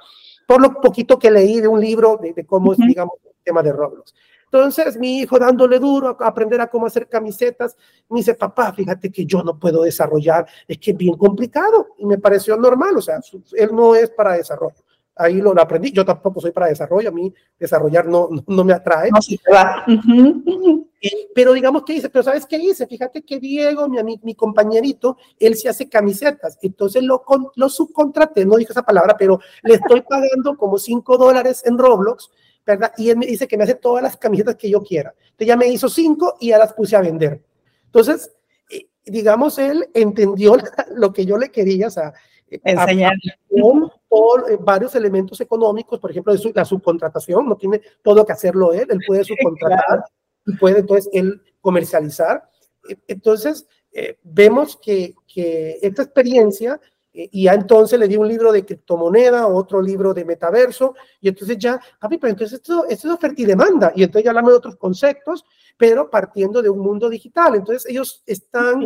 Por 0.46 0.60
lo 0.60 0.80
poquito 0.80 1.18
que 1.18 1.30
leí 1.30 1.60
de 1.60 1.68
un 1.68 1.80
libro 1.80 2.18
de, 2.20 2.32
de 2.32 2.46
cómo, 2.46 2.70
uh 2.70 2.74
-huh. 2.74 2.86
digamos, 2.86 3.14
tema 3.44 3.62
de 3.62 3.72
Roblox. 3.72 4.14
Entonces, 4.52 4.96
mi 4.96 5.20
hijo 5.20 5.38
dándole 5.38 5.78
duro 5.78 6.16
a 6.18 6.26
aprender 6.26 6.60
a 6.60 6.68
cómo 6.68 6.86
hacer 6.86 7.08
camisetas, 7.08 7.76
me 8.08 8.18
dice, 8.18 8.34
papá, 8.34 8.72
fíjate 8.72 9.12
que 9.12 9.24
yo 9.24 9.44
no 9.44 9.56
puedo 9.58 9.82
desarrollar, 9.82 10.44
es 10.66 10.78
que 10.78 10.90
es 10.90 10.96
bien 10.96 11.16
complicado. 11.16 11.94
Y 11.98 12.04
me 12.04 12.18
pareció 12.18 12.56
normal, 12.56 12.96
o 12.96 13.00
sea, 13.00 13.20
él 13.52 13.70
no 13.72 13.94
es 13.94 14.10
para 14.10 14.32
desarrollo. 14.32 14.82
Ahí 15.16 15.40
lo 15.40 15.50
aprendí, 15.60 15.92
yo 15.92 16.04
tampoco 16.04 16.40
soy 16.40 16.50
para 16.50 16.68
desarrollo, 16.68 17.10
a 17.10 17.12
mí 17.12 17.32
desarrollar 17.58 18.06
no, 18.06 18.28
no, 18.30 18.42
no 18.46 18.64
me 18.64 18.72
atrae. 18.72 19.10
No, 19.10 19.20
sí, 19.20 19.38
uh 19.46 19.90
-huh. 19.92 20.86
Pero 21.34 21.52
digamos 21.52 21.84
que 21.84 21.94
dice, 21.94 22.08
pero 22.08 22.22
¿sabes 22.22 22.46
qué 22.46 22.56
hice? 22.56 22.86
Fíjate 22.86 23.22
que 23.22 23.38
Diego, 23.38 23.88
mi, 23.88 24.18
mi 24.22 24.34
compañerito, 24.34 25.18
él 25.38 25.56
se 25.56 25.68
hace 25.68 25.88
camisetas, 25.88 26.58
entonces 26.62 27.02
lo, 27.02 27.22
lo 27.54 27.68
subcontraté, 27.68 28.46
no 28.46 28.56
dije 28.56 28.72
esa 28.72 28.82
palabra, 28.82 29.16
pero 29.18 29.40
le 29.62 29.74
estoy 29.74 30.02
pagando 30.02 30.56
como 30.56 30.78
5 30.78 31.18
dólares 31.18 31.62
en 31.66 31.76
Roblox 31.76 32.30
¿verdad? 32.66 32.92
Y 32.96 33.10
él 33.10 33.16
me 33.16 33.26
dice 33.26 33.48
que 33.48 33.56
me 33.56 33.64
hace 33.64 33.74
todas 33.74 34.02
las 34.02 34.16
camisetas 34.16 34.56
que 34.56 34.70
yo 34.70 34.82
quiera. 34.82 35.14
Entonces 35.22 35.46
ya 35.46 35.56
me 35.56 35.68
hizo 35.68 35.88
cinco 35.88 36.36
y 36.40 36.48
ya 36.48 36.58
las 36.58 36.72
puse 36.72 36.96
a 36.96 37.00
vender. 37.00 37.42
Entonces, 37.86 38.32
eh, 38.70 38.88
digamos, 39.04 39.58
él 39.58 39.88
entendió 39.94 40.56
lo 40.94 41.12
que 41.12 41.26
yo 41.26 41.36
le 41.36 41.50
quería, 41.50 41.88
o 41.88 41.90
sea, 41.90 42.12
eh, 42.50 42.60
enseñar 42.64 43.14
con 44.10 44.50
eh, 44.50 44.58
varios 44.60 44.94
elementos 44.96 45.40
económicos, 45.40 46.00
por 46.00 46.10
ejemplo, 46.10 46.36
su, 46.36 46.52
la 46.52 46.64
subcontratación, 46.64 47.48
no 47.48 47.56
tiene 47.56 47.80
todo 48.02 48.26
que 48.26 48.32
hacerlo 48.32 48.72
él, 48.72 48.88
él 48.90 48.98
puede 49.06 49.22
subcontratar 49.24 50.04
y 50.44 50.56
puede 50.56 50.80
entonces 50.80 51.08
él 51.12 51.40
comercializar. 51.60 52.42
Entonces, 53.06 53.68
eh, 53.92 54.18
vemos 54.24 54.76
que, 54.82 55.14
que 55.32 55.78
esta 55.80 56.02
experiencia 56.02 56.80
y 57.12 57.44
ya 57.44 57.54
entonces 57.54 57.98
le 57.98 58.06
di 58.06 58.16
un 58.16 58.28
libro 58.28 58.52
de 58.52 58.64
criptomoneda, 58.64 59.46
otro 59.46 59.82
libro 59.82 60.14
de 60.14 60.24
metaverso, 60.24 60.94
y 61.20 61.28
entonces 61.28 61.58
ya, 61.58 61.80
papi, 62.00 62.18
pero 62.18 62.30
entonces 62.30 62.60
esto, 62.60 62.86
esto 62.88 63.08
es 63.08 63.14
oferta 63.14 63.42
y 63.42 63.44
demanda, 63.44 63.92
y 63.94 64.04
entonces 64.04 64.24
ya 64.24 64.30
hablamos 64.30 64.52
de 64.52 64.58
otros 64.58 64.76
conceptos, 64.76 65.44
pero 65.76 66.08
partiendo 66.08 66.62
de 66.62 66.68
un 66.68 66.78
mundo 66.78 67.08
digital. 67.08 67.56
Entonces 67.56 67.90
ellos 67.90 68.22
están, 68.26 68.84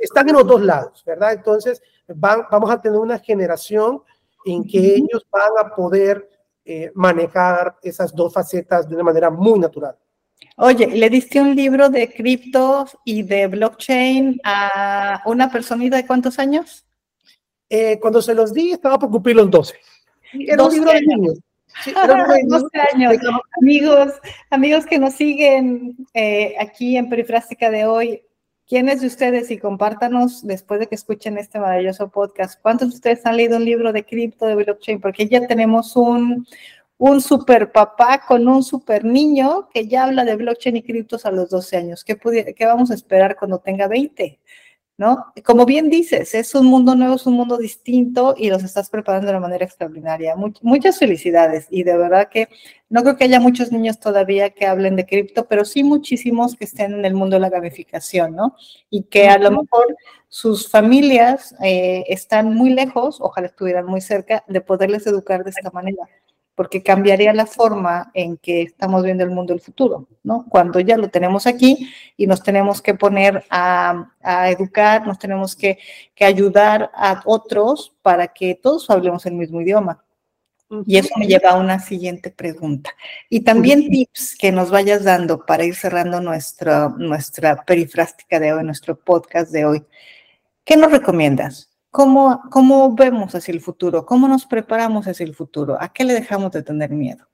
están 0.00 0.28
en 0.28 0.34
los 0.34 0.46
dos 0.46 0.62
lados, 0.62 1.02
¿verdad? 1.06 1.32
Entonces 1.32 1.82
van, 2.08 2.42
vamos 2.50 2.70
a 2.70 2.80
tener 2.80 2.98
una 2.98 3.18
generación 3.18 4.02
en 4.44 4.64
que 4.64 4.96
ellos 4.96 5.26
van 5.30 5.52
a 5.58 5.74
poder 5.74 6.28
eh, 6.64 6.90
manejar 6.94 7.76
esas 7.82 8.14
dos 8.14 8.32
facetas 8.32 8.88
de 8.88 8.94
una 8.94 9.04
manera 9.04 9.30
muy 9.30 9.58
natural. 9.58 9.96
Oye, 10.56 10.86
¿le 10.86 11.10
diste 11.10 11.40
un 11.40 11.54
libro 11.54 11.88
de 11.88 12.12
criptos 12.12 12.96
y 13.04 13.22
de 13.22 13.46
blockchain 13.48 14.40
a 14.44 15.22
una 15.26 15.50
personita 15.50 15.96
de 15.96 16.06
cuántos 16.06 16.38
años? 16.38 16.86
Eh, 17.68 17.98
cuando 18.00 18.22
se 18.22 18.34
los 18.34 18.52
di, 18.52 18.72
estaba 18.72 18.98
por 18.98 19.10
cumplir 19.10 19.36
los 19.36 19.50
12. 19.50 19.74
Era 20.32 20.56
12 20.56 20.68
un 20.68 20.84
libro 20.84 20.92
de 20.92 21.06
niños. 21.06 21.38
Sí, 21.82 21.90
era 21.90 22.14
un 22.14 22.48
12 22.48 22.66
años. 22.92 23.14
Amigos, 23.60 24.12
amigos 24.50 24.86
que 24.86 24.98
nos 24.98 25.14
siguen 25.14 25.96
eh, 26.12 26.54
aquí 26.58 26.96
en 26.96 27.08
Perifrástica 27.08 27.70
de 27.70 27.86
hoy, 27.86 28.22
¿quiénes 28.66 29.00
de 29.00 29.06
ustedes, 29.06 29.50
y 29.50 29.58
compártanos 29.58 30.46
después 30.46 30.80
de 30.80 30.86
que 30.86 30.94
escuchen 30.94 31.38
este 31.38 31.58
maravilloso 31.58 32.10
podcast, 32.10 32.60
cuántos 32.60 32.90
de 32.90 32.94
ustedes 32.94 33.26
han 33.26 33.36
leído 33.36 33.56
un 33.56 33.64
libro 33.64 33.92
de 33.92 34.04
cripto, 34.04 34.46
de 34.46 34.54
blockchain? 34.54 35.00
Porque 35.00 35.28
ya 35.28 35.46
tenemos 35.46 35.96
un, 35.96 36.46
un 36.98 37.20
super 37.20 37.72
papá 37.72 38.22
con 38.26 38.46
un 38.48 38.62
super 38.62 39.04
niño 39.04 39.68
que 39.72 39.86
ya 39.86 40.04
habla 40.04 40.24
de 40.24 40.36
blockchain 40.36 40.76
y 40.76 40.82
criptos 40.82 41.26
a 41.26 41.30
los 41.30 41.50
12 41.50 41.76
años. 41.76 42.04
¿Qué, 42.04 42.16
qué 42.56 42.66
vamos 42.66 42.90
a 42.90 42.94
esperar 42.94 43.36
cuando 43.36 43.58
tenga 43.58 43.88
20? 43.88 44.40
¿No? 44.96 45.32
Como 45.44 45.66
bien 45.66 45.90
dices, 45.90 46.34
es 46.34 46.54
un 46.54 46.66
mundo 46.66 46.94
nuevo, 46.94 47.16
es 47.16 47.26
un 47.26 47.34
mundo 47.34 47.58
distinto 47.58 48.34
y 48.36 48.48
los 48.48 48.62
estás 48.62 48.90
preparando 48.90 49.26
de 49.26 49.32
una 49.32 49.40
manera 49.40 49.64
extraordinaria. 49.64 50.36
Much 50.36 50.58
muchas 50.62 50.98
felicidades 50.98 51.66
y 51.70 51.82
de 51.82 51.96
verdad 51.96 52.28
que 52.28 52.48
no 52.88 53.02
creo 53.02 53.16
que 53.16 53.24
haya 53.24 53.40
muchos 53.40 53.72
niños 53.72 53.98
todavía 53.98 54.50
que 54.50 54.66
hablen 54.66 54.94
de 54.94 55.06
cripto, 55.06 55.46
pero 55.48 55.64
sí 55.64 55.82
muchísimos 55.82 56.54
que 56.54 56.64
estén 56.64 56.94
en 56.94 57.04
el 57.04 57.14
mundo 57.14 57.36
de 57.36 57.40
la 57.40 57.50
gamificación, 57.50 58.36
¿no? 58.36 58.56
Y 58.88 59.04
que 59.04 59.28
a 59.28 59.38
lo 59.38 59.50
mejor 59.50 59.96
sus 60.28 60.68
familias 60.68 61.54
eh, 61.62 62.04
están 62.08 62.54
muy 62.54 62.70
lejos, 62.70 63.20
ojalá 63.20 63.48
estuvieran 63.48 63.86
muy 63.86 64.00
cerca, 64.00 64.44
de 64.46 64.60
poderles 64.60 65.06
educar 65.06 65.42
de 65.42 65.50
esta 65.50 65.70
manera 65.70 66.04
porque 66.54 66.82
cambiaría 66.82 67.32
la 67.32 67.46
forma 67.46 68.10
en 68.14 68.36
que 68.36 68.62
estamos 68.62 69.02
viendo 69.02 69.24
el 69.24 69.30
mundo 69.30 69.52
del 69.52 69.60
futuro, 69.60 70.08
¿no? 70.22 70.46
Cuando 70.48 70.78
ya 70.80 70.96
lo 70.96 71.08
tenemos 71.08 71.46
aquí 71.46 71.90
y 72.16 72.26
nos 72.26 72.42
tenemos 72.42 72.80
que 72.80 72.94
poner 72.94 73.44
a, 73.50 74.12
a 74.22 74.50
educar, 74.50 75.06
nos 75.06 75.18
tenemos 75.18 75.56
que, 75.56 75.78
que, 76.14 76.24
ayudar 76.24 76.90
a 76.94 77.22
otros 77.24 77.94
para 78.02 78.28
que 78.28 78.54
todos 78.54 78.88
hablemos 78.90 79.26
el 79.26 79.34
mismo 79.34 79.60
idioma. 79.60 80.04
Y 80.86 80.96
eso 80.96 81.10
me 81.16 81.26
lleva 81.26 81.50
a 81.50 81.58
una 81.58 81.78
siguiente 81.78 82.30
pregunta. 82.30 82.90
Y 83.28 83.40
también 83.40 83.90
tips 83.90 84.36
que 84.36 84.50
nos 84.50 84.70
vayas 84.70 85.04
dando 85.04 85.44
para 85.44 85.64
ir 85.64 85.74
cerrando 85.74 86.20
nuestra, 86.20 86.88
nuestra 86.88 87.64
perifrástica 87.64 88.40
de 88.40 88.52
hoy, 88.52 88.64
nuestro 88.64 88.96
podcast 88.96 89.52
de 89.52 89.66
hoy. 89.66 89.84
¿Qué 90.64 90.76
nos 90.76 90.90
recomiendas? 90.90 91.73
¿Cómo, 91.94 92.42
¿Cómo 92.50 92.92
vemos 92.92 93.36
hacia 93.36 93.52
el 93.52 93.60
futuro? 93.60 94.04
¿Cómo 94.04 94.26
nos 94.26 94.46
preparamos 94.46 95.06
hacia 95.06 95.22
el 95.22 95.32
futuro? 95.32 95.76
¿A 95.80 95.92
qué 95.92 96.02
le 96.02 96.12
dejamos 96.12 96.50
de 96.50 96.64
tener 96.64 96.90
miedo? 96.90 97.24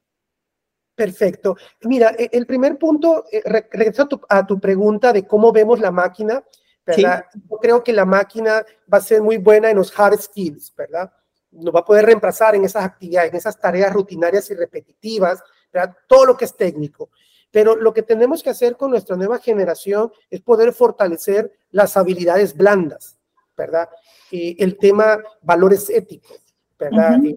Perfecto. 0.94 1.56
Mira, 1.84 2.14
e, 2.18 2.28
el 2.30 2.44
primer 2.44 2.76
punto, 2.76 3.24
eh, 3.32 3.40
regreso 3.42 4.02
a 4.02 4.08
tu, 4.08 4.20
a 4.28 4.46
tu 4.46 4.60
pregunta 4.60 5.14
de 5.14 5.26
cómo 5.26 5.50
vemos 5.50 5.80
la 5.80 5.90
máquina. 5.90 6.44
¿verdad? 6.84 7.24
Yo 7.48 7.56
creo 7.56 7.82
que 7.82 7.94
la 7.94 8.04
máquina 8.04 8.62
va 8.92 8.98
a 8.98 9.00
ser 9.00 9.22
muy 9.22 9.38
buena 9.38 9.70
en 9.70 9.78
los 9.78 9.98
hard 9.98 10.20
skills, 10.20 10.74
¿verdad? 10.76 11.10
Nos 11.52 11.74
va 11.74 11.80
a 11.80 11.84
poder 11.86 12.04
reemplazar 12.04 12.54
en 12.54 12.66
esas 12.66 12.84
actividades, 12.84 13.30
en 13.30 13.36
esas 13.38 13.58
tareas 13.58 13.90
rutinarias 13.94 14.50
y 14.50 14.54
repetitivas, 14.54 15.42
¿verdad? 15.72 15.96
Todo 16.06 16.26
lo 16.26 16.36
que 16.36 16.44
es 16.44 16.54
técnico. 16.54 17.08
Pero 17.50 17.76
lo 17.76 17.94
que 17.94 18.02
tenemos 18.02 18.42
que 18.42 18.50
hacer 18.50 18.76
con 18.76 18.90
nuestra 18.90 19.16
nueva 19.16 19.38
generación 19.38 20.12
es 20.28 20.42
poder 20.42 20.74
fortalecer 20.74 21.50
las 21.70 21.96
habilidades 21.96 22.54
blandas, 22.54 23.16
¿verdad? 23.56 23.88
Eh, 24.30 24.56
el 24.58 24.76
tema 24.78 25.18
valores 25.42 25.90
éticos, 25.90 26.40
¿verdad? 26.78 27.18
Eh, 27.25 27.37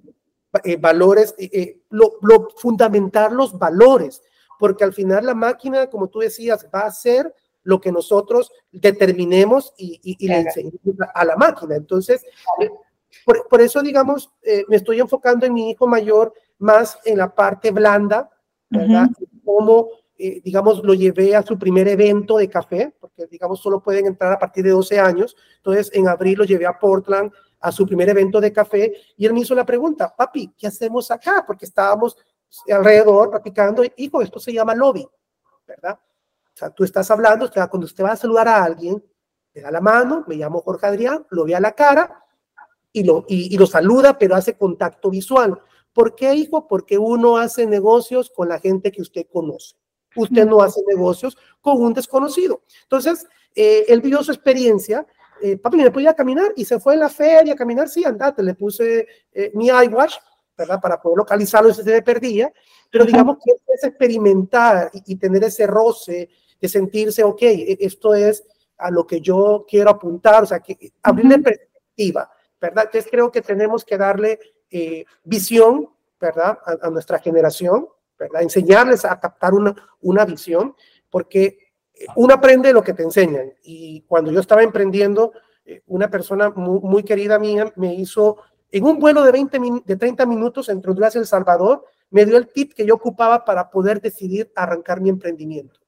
eh, 0.64 0.78
valores, 0.78 1.34
lo, 1.90 2.14
lo, 2.22 2.50
fundamentar 2.58 3.32
los 3.32 3.58
valores, 3.58 4.22
porque 4.60 4.84
al 4.84 4.94
final 4.94 5.26
la 5.26 5.34
máquina, 5.34 5.88
como 5.88 6.10
tú 6.10 6.20
decías, 6.20 6.68
va 6.74 6.82
a 6.82 6.92
ser 6.92 7.34
lo 7.64 7.80
que 7.82 7.92
nosotros 7.92 8.52
determinemos 8.72 9.74
y, 9.78 10.00
y, 10.04 10.28
le 10.28 10.42
enseñemos 10.42 10.80
a 11.14 11.26
la 11.26 11.36
máquina. 11.38 11.76
Entonces, 11.76 12.24
por, 13.26 13.48
por, 13.48 13.62
eso, 13.62 13.82
digamos, 13.82 14.32
me 14.68 14.76
estoy 14.76 15.00
enfocando 15.00 15.46
en 15.46 15.54
mi 15.54 15.72
hijo 15.72 15.88
mayor 15.88 16.34
más 16.60 17.00
en 17.06 17.18
la 17.18 17.34
parte 17.34 17.72
blanda, 17.72 18.30
¿verdad? 18.70 19.08
Cómo 19.44 19.90
eh, 20.18 20.42
digamos, 20.44 20.84
lo 20.84 20.94
llevé 20.94 21.36
a 21.36 21.42
su 21.42 21.58
primer 21.58 21.88
evento 21.88 22.38
de 22.38 22.50
café, 22.50 22.96
porque, 23.00 23.26
digamos, 23.28 23.60
solo 23.60 23.82
pueden 23.82 24.06
entrar 24.06 24.32
a 24.32 24.40
partir 24.40 24.64
de 24.64 24.70
12 24.70 25.00
años. 25.00 25.36
Entonces, 25.58 25.90
en 25.94 26.08
abril 26.08 26.38
lo 26.38 26.44
llevé 26.46 26.66
a 26.66 26.78
Portland 26.78 27.32
a 27.60 27.72
su 27.72 27.86
primer 27.86 28.10
evento 28.10 28.40
de 28.42 28.52
café 28.52 28.94
y 29.16 29.26
él 29.26 29.34
me 29.34 29.40
hizo 29.40 29.56
la 29.56 29.66
pregunta, 29.66 30.14
papi, 30.16 30.54
¿qué 30.58 30.68
hacemos 30.68 31.10
acá? 31.10 31.44
Porque 31.48 31.66
estábamos 31.66 32.18
alrededor 32.70 33.32
platicando, 33.32 33.84
hijo, 33.96 34.22
esto 34.22 34.40
se 34.40 34.54
llama 34.54 34.76
lobby, 34.76 35.08
¿verdad? 35.66 35.98
O 35.98 36.58
sea, 36.58 36.70
tú 36.70 36.84
estás 36.84 37.10
hablando, 37.10 37.50
cuando 37.52 37.86
usted 37.86 38.04
va 38.04 38.12
a 38.12 38.18
saludar 38.18 38.48
a 38.50 38.64
alguien, 38.64 39.04
le 39.54 39.62
da 39.62 39.72
la 39.72 39.82
mano, 39.82 40.26
me 40.28 40.36
llamo 40.36 40.62
Jorge 40.62 40.88
Adrián, 40.88 41.26
lo 41.30 41.46
ve 41.46 41.56
a 41.56 41.60
la 41.60 41.72
cara 41.72 42.26
y 42.92 43.04
lo, 43.04 43.26
y, 43.28 43.56
y 43.56 43.58
lo 43.58 43.66
saluda, 43.66 44.18
pero 44.20 44.36
hace 44.36 44.58
contacto 44.58 45.10
visual. 45.10 45.60
¿Por 45.94 46.16
qué, 46.16 46.34
hijo? 46.34 46.68
Porque 46.68 46.98
uno 46.98 47.38
hace 47.38 47.66
negocios 47.66 48.30
con 48.30 48.50
la 48.50 48.60
gente 48.60 48.92
que 48.92 49.02
usted 49.02 49.26
conoce. 49.32 49.76
Usted 50.16 50.46
no 50.46 50.62
hace 50.62 50.82
negocios 50.88 51.38
con 51.62 51.82
un 51.82 51.94
desconocido. 51.94 52.62
Entonces, 52.84 53.26
eh, 53.56 53.86
él 53.88 54.02
vio 54.02 54.24
su 54.24 54.32
experiencia. 54.32 55.06
Eh, 55.42 55.58
papi, 55.58 55.78
¿me 55.78 55.92
podía 55.92 56.14
caminar? 56.14 56.54
Y 56.56 56.66
se 56.66 56.80
fue 56.80 56.94
en 56.94 57.02
la 57.02 57.10
feria 57.10 57.54
a 57.54 57.56
caminar. 57.56 57.90
Sí, 57.90 58.04
andate. 58.04 58.44
Le 58.44 58.56
puse 58.56 59.08
eh, 59.34 59.52
mi 59.54 59.68
iWatch, 59.68 60.16
¿verdad? 60.58 60.80
Para 60.82 61.02
poder 61.02 61.18
localizarlo 61.18 61.74
si 61.74 61.84
se 61.84 61.92
me 61.92 62.02
perdía. 62.02 62.52
Pero 62.90 63.06
digamos 63.06 63.38
que 63.44 63.54
es 63.74 63.84
experimentar 63.84 64.92
y, 65.06 65.16
tener 65.16 65.44
ese 65.44 65.66
roce 65.66 66.30
de 66.62 66.70
sentirse, 66.70 67.24
ok, 67.24 67.42
e, 67.42 67.78
esto 67.80 68.14
es 68.14 68.44
a 68.78 68.92
lo 68.92 69.06
que 69.08 69.20
yo 69.20 69.66
quiero 69.68 69.90
apuntar, 69.90 70.44
o 70.44 70.46
sea, 70.46 70.60
que 70.60 70.94
abrirle 71.02 71.40
perspectiva, 71.40 72.30
¿verdad? 72.62 72.86
Entonces 72.86 73.10
creo 73.10 73.32
que 73.32 73.42
tenemos 73.42 73.84
que 73.84 73.98
darle 73.98 74.40
visión, 75.24 75.90
¿verdad? 76.20 76.58
a 76.66 76.90
nuestra 76.90 77.20
generación, 77.20 77.88
Enseñarles 78.40 79.06
a 79.06 79.20
captar 79.20 79.54
una, 79.54 79.76
una 80.02 80.26
visión, 80.26 80.76
porque 81.10 81.58
uno 82.16 82.34
aprende 82.34 82.74
lo 82.74 82.84
que 82.84 82.94
te 82.94 83.04
enseñan. 83.04 83.54
Y 83.64 84.02
cuando 84.02 84.32
yo 84.32 84.40
estaba 84.40 84.64
emprendiendo, 84.64 85.34
eh, 85.66 85.82
una 85.88 86.10
persona 86.10 86.50
muy, 86.50 87.04
querida 87.04 87.40
mía 87.40 87.72
me 87.76 87.94
hizo, 87.94 88.38
en 88.72 88.84
un 88.84 89.00
vuelo 89.00 89.24
de, 89.24 89.32
20 89.32 89.60
de 89.86 89.96
30 89.96 90.26
minutos 90.26 90.70
entre 90.70 90.92
Honduras 90.92 91.16
y 91.16 91.20
El 91.20 91.28
Salvador, 91.28 91.86
me 92.10 92.26
dio 92.26 92.38
el 92.38 92.48
tip 92.48 92.74
que 92.74 92.86
yo 92.86 92.96
ocupaba 92.96 93.44
para 93.44 93.70
poder 93.70 94.02
decidir 94.02 94.52
arrancar 94.56 95.02
mi 95.02 95.10
emprendimiento. 95.10 95.80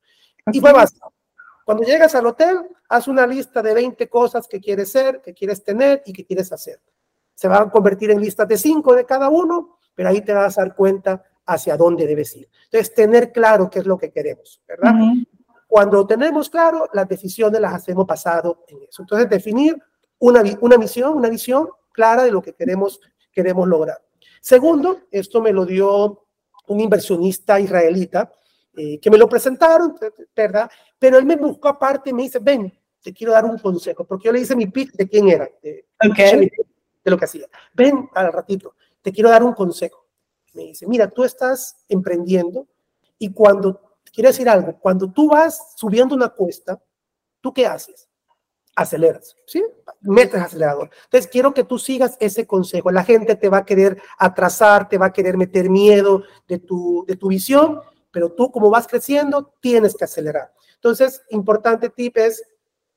Y 0.52 0.60
fue 0.60 0.74
básico. 0.74 1.14
Cuando 1.66 1.84
llegas 1.84 2.14
al 2.14 2.28
hotel, 2.28 2.60
haz 2.90 3.08
una 3.08 3.26
lista 3.26 3.62
de 3.62 3.74
20 3.74 4.08
cosas 4.08 4.48
que 4.48 4.60
quieres 4.60 4.92
ser, 4.92 5.22
que 5.22 5.34
quieres 5.34 5.64
tener 5.64 6.04
y 6.06 6.14
que 6.14 6.26
quieres 6.26 6.52
hacer. 6.52 6.80
Se 7.34 7.48
van 7.48 7.68
a 7.68 7.72
convertir 7.72 8.12
en 8.12 8.22
listas 8.22 8.48
de 8.48 8.58
5 8.58 8.96
de 8.96 9.06
cada 9.06 9.30
uno, 9.30 9.80
pero 9.96 10.10
ahí 10.10 10.22
te 10.22 10.34
vas 10.34 10.58
a 10.58 10.62
dar 10.62 10.76
cuenta 10.76 11.24
hacia 11.46 11.78
dónde 11.78 12.08
debes 12.08 12.36
ir. 12.36 12.50
Entonces, 12.66 12.94
tener 12.94 13.32
claro 13.32 13.70
qué 13.70 13.80
es 13.80 13.86
lo 13.86 13.98
que 13.98 14.12
queremos, 14.12 14.62
¿verdad? 14.68 14.94
Cuando 15.68 16.06
tenemos 16.06 16.50
claro, 16.50 16.90
las 16.94 17.08
decisiones 17.08 17.60
las 17.60 17.74
hacemos 17.74 18.06
pasado 18.06 18.64
en 18.68 18.84
eso. 18.90 19.04
Entonces, 19.04 19.30
definir 19.30 19.78
una, 20.20 20.44
una 20.62 20.78
misión, 20.78 21.18
una 21.18 21.30
visión 21.30 21.70
clara 21.92 22.24
de 22.24 22.32
lo 22.32 22.42
que 22.42 22.54
queremos, 22.54 23.00
queremos 23.32 23.68
lograr. 23.68 24.02
Segundo, 24.42 25.02
esto 25.12 25.42
me 25.42 25.52
lo 25.52 25.66
dio 25.66 26.28
un 26.68 26.80
inversionista 26.80 27.60
israelita, 27.60 28.32
eh, 28.76 29.00
que 29.00 29.10
me 29.10 29.18
lo 29.18 29.30
presentaron, 29.30 29.96
¿verdad? 30.36 30.70
Pero 31.00 31.18
él 31.18 31.26
me 31.26 31.36
buscó 31.36 31.70
aparte 31.70 32.10
y 32.10 32.14
me 32.14 32.24
dice, 32.24 32.40
ven, 32.40 32.72
te 33.02 33.14
quiero 33.14 33.34
dar 33.34 33.46
un 33.46 33.58
consejo, 33.60 34.04
porque 34.04 34.26
yo 34.26 34.32
le 34.32 34.42
hice 34.42 34.56
mi 34.56 34.68
pitch 34.68 34.92
de 34.94 35.08
quién 35.08 35.30
era, 35.30 35.50
de, 35.62 35.86
de 36.00 37.12
lo 37.12 37.18
que 37.18 37.26
hacía. 37.26 37.48
Ven 37.74 38.10
al 38.14 38.34
ratito, 38.34 38.76
te 39.02 39.12
quiero 39.12 39.30
dar 39.30 39.44
un 39.44 39.54
consejo 39.54 40.05
me 40.56 40.64
dice, 40.64 40.88
mira, 40.88 41.10
tú 41.10 41.24
estás 41.24 41.76
emprendiendo 41.90 42.68
y 43.20 43.32
cuando, 43.32 43.98
quiero 44.14 44.30
decir 44.30 44.50
algo, 44.50 44.80
cuando 44.80 45.12
tú 45.12 45.30
vas 45.30 45.74
subiendo 45.76 46.16
una 46.16 46.30
cuesta, 46.30 46.82
¿tú 47.42 47.54
qué 47.54 47.68
haces? 47.68 48.10
Aceleras, 48.76 49.36
¿sí? 49.46 49.64
Metes 50.02 50.42
acelerador. 50.42 50.90
Entonces, 51.06 51.30
quiero 51.32 51.54
que 51.54 51.64
tú 51.64 51.78
sigas 51.78 52.18
ese 52.20 52.46
consejo. 52.46 52.92
La 52.92 53.04
gente 53.04 53.36
te 53.36 53.48
va 53.48 53.60
a 53.60 53.66
querer 53.66 54.02
atrasar, 54.18 54.90
te 54.90 54.98
va 54.98 55.08
a 55.08 55.14
querer 55.14 55.38
meter 55.38 55.70
miedo 55.70 56.24
de 56.48 56.60
tu, 56.60 57.06
de 57.08 57.16
tu 57.16 57.30
visión, 57.30 57.80
pero 58.12 58.32
tú 58.32 58.52
como 58.52 58.70
vas 58.70 58.88
creciendo, 58.88 59.54
tienes 59.62 59.96
que 59.96 60.06
acelerar. 60.06 60.54
Entonces, 60.76 61.22
importante 61.30 61.90
tip 61.90 62.18
es, 62.18 62.44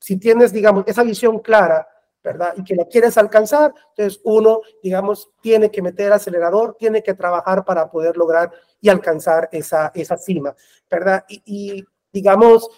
si 0.01 0.17
tienes, 0.17 0.53
digamos, 0.53 0.85
esa 0.87 1.03
visión 1.03 1.39
clara, 1.39 1.87
¿verdad? 2.23 2.55
Y 2.57 2.65
que 2.65 2.75
lo 2.75 2.89
quieres 2.89 3.17
alcanzar, 3.17 3.73
entonces 3.91 4.21
uno, 4.25 4.61
digamos, 4.83 5.31
tiene 5.41 5.71
que 5.71 5.83
meter 5.83 6.13
acelerador, 6.13 6.77
tiene 6.79 7.03
que 7.03 7.15
trabajar 7.15 7.65
para 7.65 7.91
poder 7.91 8.17
lograr 8.17 8.51
y 8.81 8.89
alcanzar 8.89 9.49
esa, 9.53 9.93
esa 9.95 10.17
cima, 10.17 10.55
¿verdad? 10.91 11.25
Y, 11.29 11.85
digamos, 12.13 12.69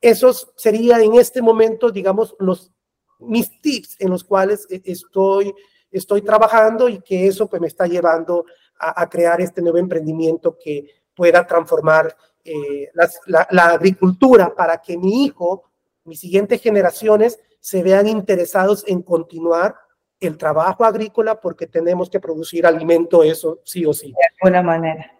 esos 0.00 0.52
sería 0.56 1.00
en 1.00 1.14
este 1.14 1.42
momento, 1.42 1.90
digamos, 1.90 2.34
los 2.38 2.72
mis 3.18 3.60
tips 3.60 3.96
en 4.00 4.10
los 4.10 4.24
cuales 4.24 4.66
e, 4.68 4.82
estoy, 4.84 5.54
estoy 5.90 6.22
trabajando 6.22 6.88
y 6.88 7.00
que 7.00 7.26
eso 7.26 7.48
pues 7.48 7.60
me 7.60 7.68
está 7.68 7.86
llevando 7.86 8.44
a, 8.78 9.08
crear 9.08 9.40
este 9.40 9.62
nuevo 9.62 9.78
emprendimiento 9.78 10.58
que 10.58 11.04
pueda 11.14 11.46
transformar 11.46 12.16
eh, 12.44 12.90
la, 12.94 13.46
la 13.50 13.66
agricultura 13.66 14.52
para 14.56 14.82
que 14.82 14.98
mi 14.98 15.24
hijo, 15.24 15.70
mis 16.02 16.18
siguientes 16.18 16.60
generaciones, 16.60 17.38
se 17.62 17.82
vean 17.82 18.08
interesados 18.08 18.84
en 18.88 19.02
continuar 19.02 19.76
el 20.20 20.36
trabajo 20.36 20.84
agrícola 20.84 21.40
porque 21.40 21.66
tenemos 21.66 22.10
que 22.10 22.20
producir 22.20 22.66
alimento, 22.66 23.22
eso 23.22 23.60
sí 23.64 23.86
o 23.86 23.92
sí. 23.92 24.08
De 24.08 24.16
alguna 24.40 24.62
manera. 24.62 25.12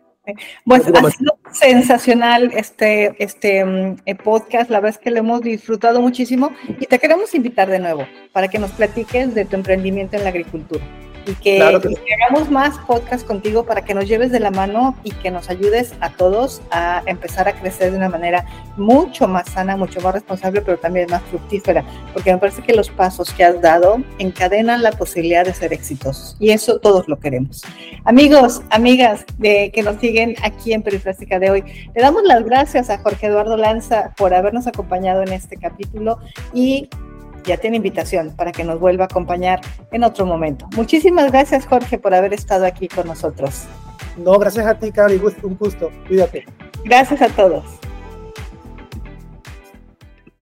Bueno, 0.65 0.85
ha 0.85 1.11
sido 1.11 1.39
sensacional 1.53 2.51
este, 2.55 3.15
este 3.23 3.61
eh, 4.07 4.15
podcast, 4.15 4.71
la 4.71 4.79
verdad 4.79 4.97
es 4.97 5.03
que 5.03 5.11
lo 5.11 5.19
hemos 5.19 5.41
disfrutado 5.41 6.01
muchísimo 6.01 6.53
y 6.69 6.87
te 6.87 6.99
queremos 6.99 7.35
invitar 7.35 7.69
de 7.69 7.81
nuevo 7.81 8.07
para 8.33 8.49
que 8.49 8.59
nos 8.59 8.71
platiques 8.73 9.35
de 9.35 9.45
tu 9.45 9.57
emprendimiento 9.57 10.17
en 10.17 10.23
la 10.23 10.31
agricultura 10.31 10.85
y 11.27 11.35
que, 11.35 11.63
hagamos 11.63 12.51
más 12.51 12.79
podcast 12.87 13.27
contigo 13.27 13.65
para 13.65 13.85
que 13.85 13.95
nos 13.95 14.09
lleves 14.09 14.33
de 14.33 14.41
la 14.41 14.51
mano 14.51 14.97
y 15.05 15.11
que 15.11 15.31
nos 15.31 15.51
ayudes 15.51 15.95
a 16.01 16.11
todos 16.11 16.63
a 16.71 17.03
empezar 17.07 17.49
a 17.49 17.53
crecer 17.53 17.91
de 17.93 17.97
una 17.97 18.09
manera 18.09 18.45
mucho 18.77 19.29
más 19.29 19.49
sana, 19.51 19.77
mucho 19.77 20.01
más 20.01 20.15
responsable, 20.15 20.63
pero 20.63 20.79
también 20.79 21.09
más 21.11 21.23
fructífera, 21.23 21.85
porque 22.13 22.33
me 22.33 22.39
parece 22.39 22.63
que 22.63 22.75
los 22.75 22.91
pasos 22.91 23.33
que 23.33 23.45
has 23.45 23.61
dado 23.61 23.99
encadenan 24.19 24.83
la 24.83 24.93
posibilidad 24.93 25.45
de 25.45 25.55
ser 25.55 25.73
exitosos 25.73 26.37
y 26.39 26.51
eso 26.51 26.79
todos 26.81 27.09
lo 27.09 27.19
queremos. 27.19 27.63
Amigos, 28.05 28.63
amigas 28.71 29.25
de, 29.39 29.71
que 29.73 29.83
nos 29.83 29.97
siguen 30.01 30.35
aquí 30.43 30.73
en 30.73 30.83
Perifrástica 30.83 31.39
de 31.39 31.51
hoy, 31.51 31.65
le 31.95 32.03
damos 32.03 32.23
las 32.25 32.45
gracias 32.45 32.91
a 32.91 32.99
Jorge 32.99 33.27
Eduardo 33.27 33.57
Lanza 33.57 34.13
por 34.17 34.35
habernos 34.35 34.67
acompañado 34.67 35.23
en 35.23 35.33
este 35.33 35.57
capítulo 35.57 36.19
y 36.53 36.89
ya 37.45 37.57
tiene 37.57 37.77
invitación 37.77 38.35
para 38.37 38.53
que 38.53 38.65
nos 38.65 38.79
vuelva 38.81 39.05
a 39.05 39.07
acompañar 39.07 39.61
en 39.91 40.05
otro 40.05 40.27
momento. 40.27 40.69
Muchísimas 40.77 41.31
gracias, 41.31 41.67
Jorge, 41.67 41.99
por 41.99 42.15
haber 42.15 42.33
estado 42.33 42.67
aquí 42.67 42.89
con 42.89 43.07
nosotros. 43.07 43.65
No, 44.17 44.39
gracias 44.39 44.67
a 44.67 44.79
ti, 44.79 44.93
Cari, 44.93 45.21
un 45.43 45.57
gusto. 45.57 45.91
Cuídate. 46.07 46.45
Gracias 46.85 47.23
a 47.23 47.29
todos. 47.29 47.65